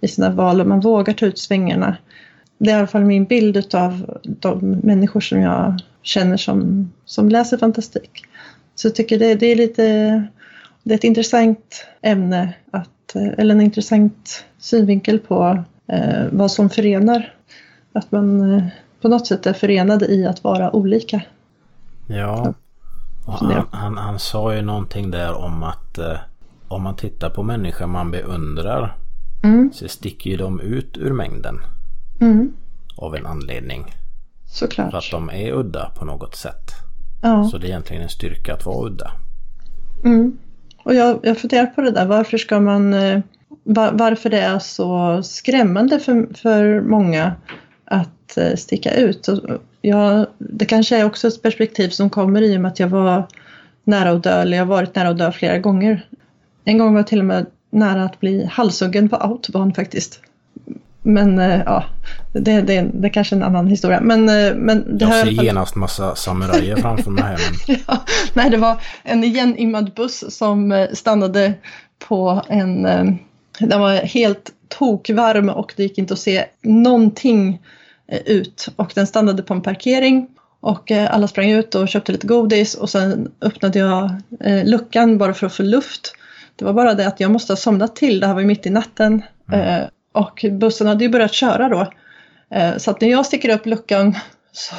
[0.00, 1.96] i sina val och man vågar ta ut svängarna.
[2.62, 7.28] Det är i alla fall min bild av de människor som jag känner som, som
[7.28, 8.24] läser fantastik.
[8.74, 9.82] Så jag tycker det, det är lite,
[10.82, 17.34] det är ett intressant ämne, att, eller en intressant synvinkel på eh, vad som förenar.
[17.92, 18.64] Att man eh,
[19.00, 21.22] på något sätt är förenade i att vara olika.
[22.06, 22.54] Ja.
[23.26, 26.16] Han, han, han sa ju någonting där om att eh,
[26.68, 28.96] om man tittar på människor man beundrar
[29.44, 29.70] Mm.
[29.72, 31.60] så sticker ju de ut ur mängden
[32.22, 32.52] Mm.
[32.96, 33.84] av en anledning.
[33.84, 35.10] För att Såklart.
[35.10, 36.70] de är udda på något sätt.
[37.22, 37.44] Ja.
[37.44, 39.12] Så det är egentligen en styrka att vara udda.
[40.04, 40.38] Mm.
[40.84, 43.20] Och jag, jag funderar på det där, varför ska man, eh,
[43.64, 47.32] va- varför det är så skrämmande för, för många
[47.84, 49.28] att eh, sticka ut.
[49.28, 49.38] Och
[49.80, 53.26] Jag, det kanske är också ett perspektiv som kommer i och med att jag var
[53.84, 56.08] nära att dö, eller jag har varit nära att dö flera gånger.
[56.64, 60.20] En gång var jag till och med nära att bli halshuggen på autobahn faktiskt.
[61.02, 61.84] Men eh, ja,
[62.32, 64.00] det, det, det är kanske en annan historia.
[64.00, 67.38] Men, eh, men det Jag ser fall- genast massa samurajer framför mig här.
[67.66, 68.02] Men Ja,
[68.34, 71.54] nej, det var en igenimmad buss som eh, stannade
[72.08, 72.82] på en...
[73.58, 77.60] Den var helt tokvarm och det gick inte att se någonting
[78.24, 78.68] ut.
[78.76, 80.28] Och den stannade på en parkering
[80.60, 84.10] och alla sprang ut och köpte lite godis och sen öppnade jag
[84.64, 86.14] luckan bara för att få luft.
[86.56, 88.66] Det var bara det att jag måste ha somnat till, det här var ju mitt
[88.66, 89.22] i natten.
[89.52, 91.92] Eh, och bussen hade ju börjat köra då.
[92.52, 94.14] Eh, så att när jag sticker upp luckan
[94.52, 94.74] så,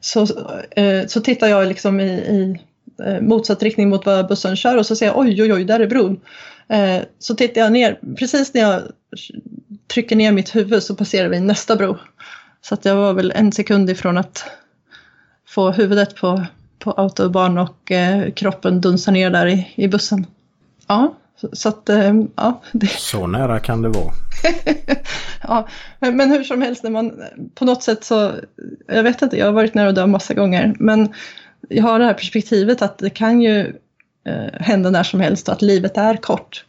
[0.00, 0.22] så,
[0.70, 2.60] eh, så tittar jag liksom i, i
[3.04, 5.80] eh, motsatt riktning mot vad bussen kör och så ser jag oj, oj, oj, där
[5.80, 6.20] är bron.
[7.18, 8.82] Så tittar jag ner, precis när jag
[9.86, 11.98] trycker ner mitt huvud så passerar vi nästa bro.
[12.60, 14.44] Så att jag var väl en sekund ifrån att
[15.48, 16.44] få huvudet på,
[16.78, 17.92] på autobahn och
[18.34, 20.26] kroppen dunsar ner där i, i bussen.
[20.86, 21.14] Ja,
[21.52, 21.90] så, att
[22.36, 24.12] ja, det, så nära kan det vara.
[25.42, 25.68] ja,
[25.98, 27.22] men, men hur som helst, när man
[27.54, 28.32] på något sätt så,
[28.86, 31.12] jag vet inte, jag har varit nära att dö massa gånger, men
[31.68, 33.76] jag har det här perspektivet att det kan ju
[34.24, 36.64] eh, hända när som helst och att livet är kort.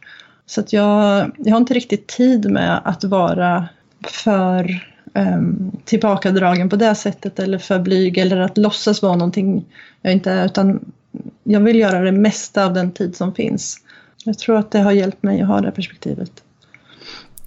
[0.46, 3.68] Så att jag, jag har inte riktigt tid med att vara
[4.06, 9.64] för ehm, tillbakadragen på det sättet eller för blyg eller att låtsas vara någonting
[10.02, 10.92] jag inte är, utan
[11.44, 13.76] jag vill göra det mesta av den tid som finns.
[14.24, 16.43] Jag tror att det har hjälpt mig att ha det perspektivet.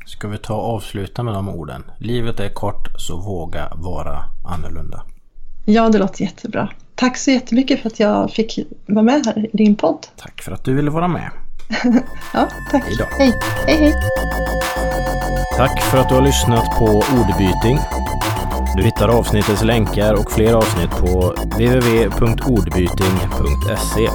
[0.08, 1.84] Ska vi ta och avsluta med de orden?
[1.98, 5.04] Livet är kort så våga vara annorlunda.
[5.66, 6.70] Ja, det låter jättebra.
[6.96, 10.08] Tack så jättemycket för att jag fick vara med här i din podd.
[10.18, 11.32] Tack för att du ville vara med.
[12.34, 12.84] Ja, tack.
[12.84, 13.06] Hej då.
[13.18, 13.34] Hej,
[13.66, 13.94] hej, hej.
[15.58, 17.80] Tack för att du har lyssnat på Ordbyting.
[18.76, 24.10] Du hittar avsnittets länkar och fler avsnitt på www.ordbyting.se.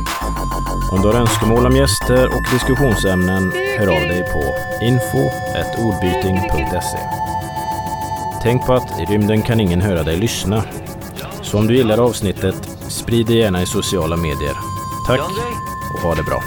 [0.92, 6.98] Om du har önskemål om gäster och diskussionsämnen, hör av dig på info.ordbyting.se.
[8.42, 10.64] Tänk på att i rymden kan ingen höra dig lyssna.
[11.42, 14.56] Så om du gillar avsnittet, sprid det gärna i sociala medier.
[15.06, 15.20] Tack
[15.94, 16.42] och ha det bra.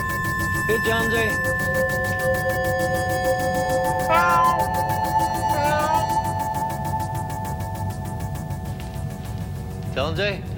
[10.17, 10.54] Hey,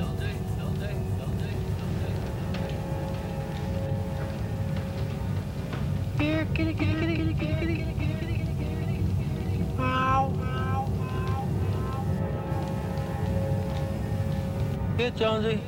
[6.19, 9.65] Here, kitty, kitty, kitty, kitty, kitty, kitty.
[9.79, 10.33] Ow.
[14.97, 15.61] Here, Jonesy.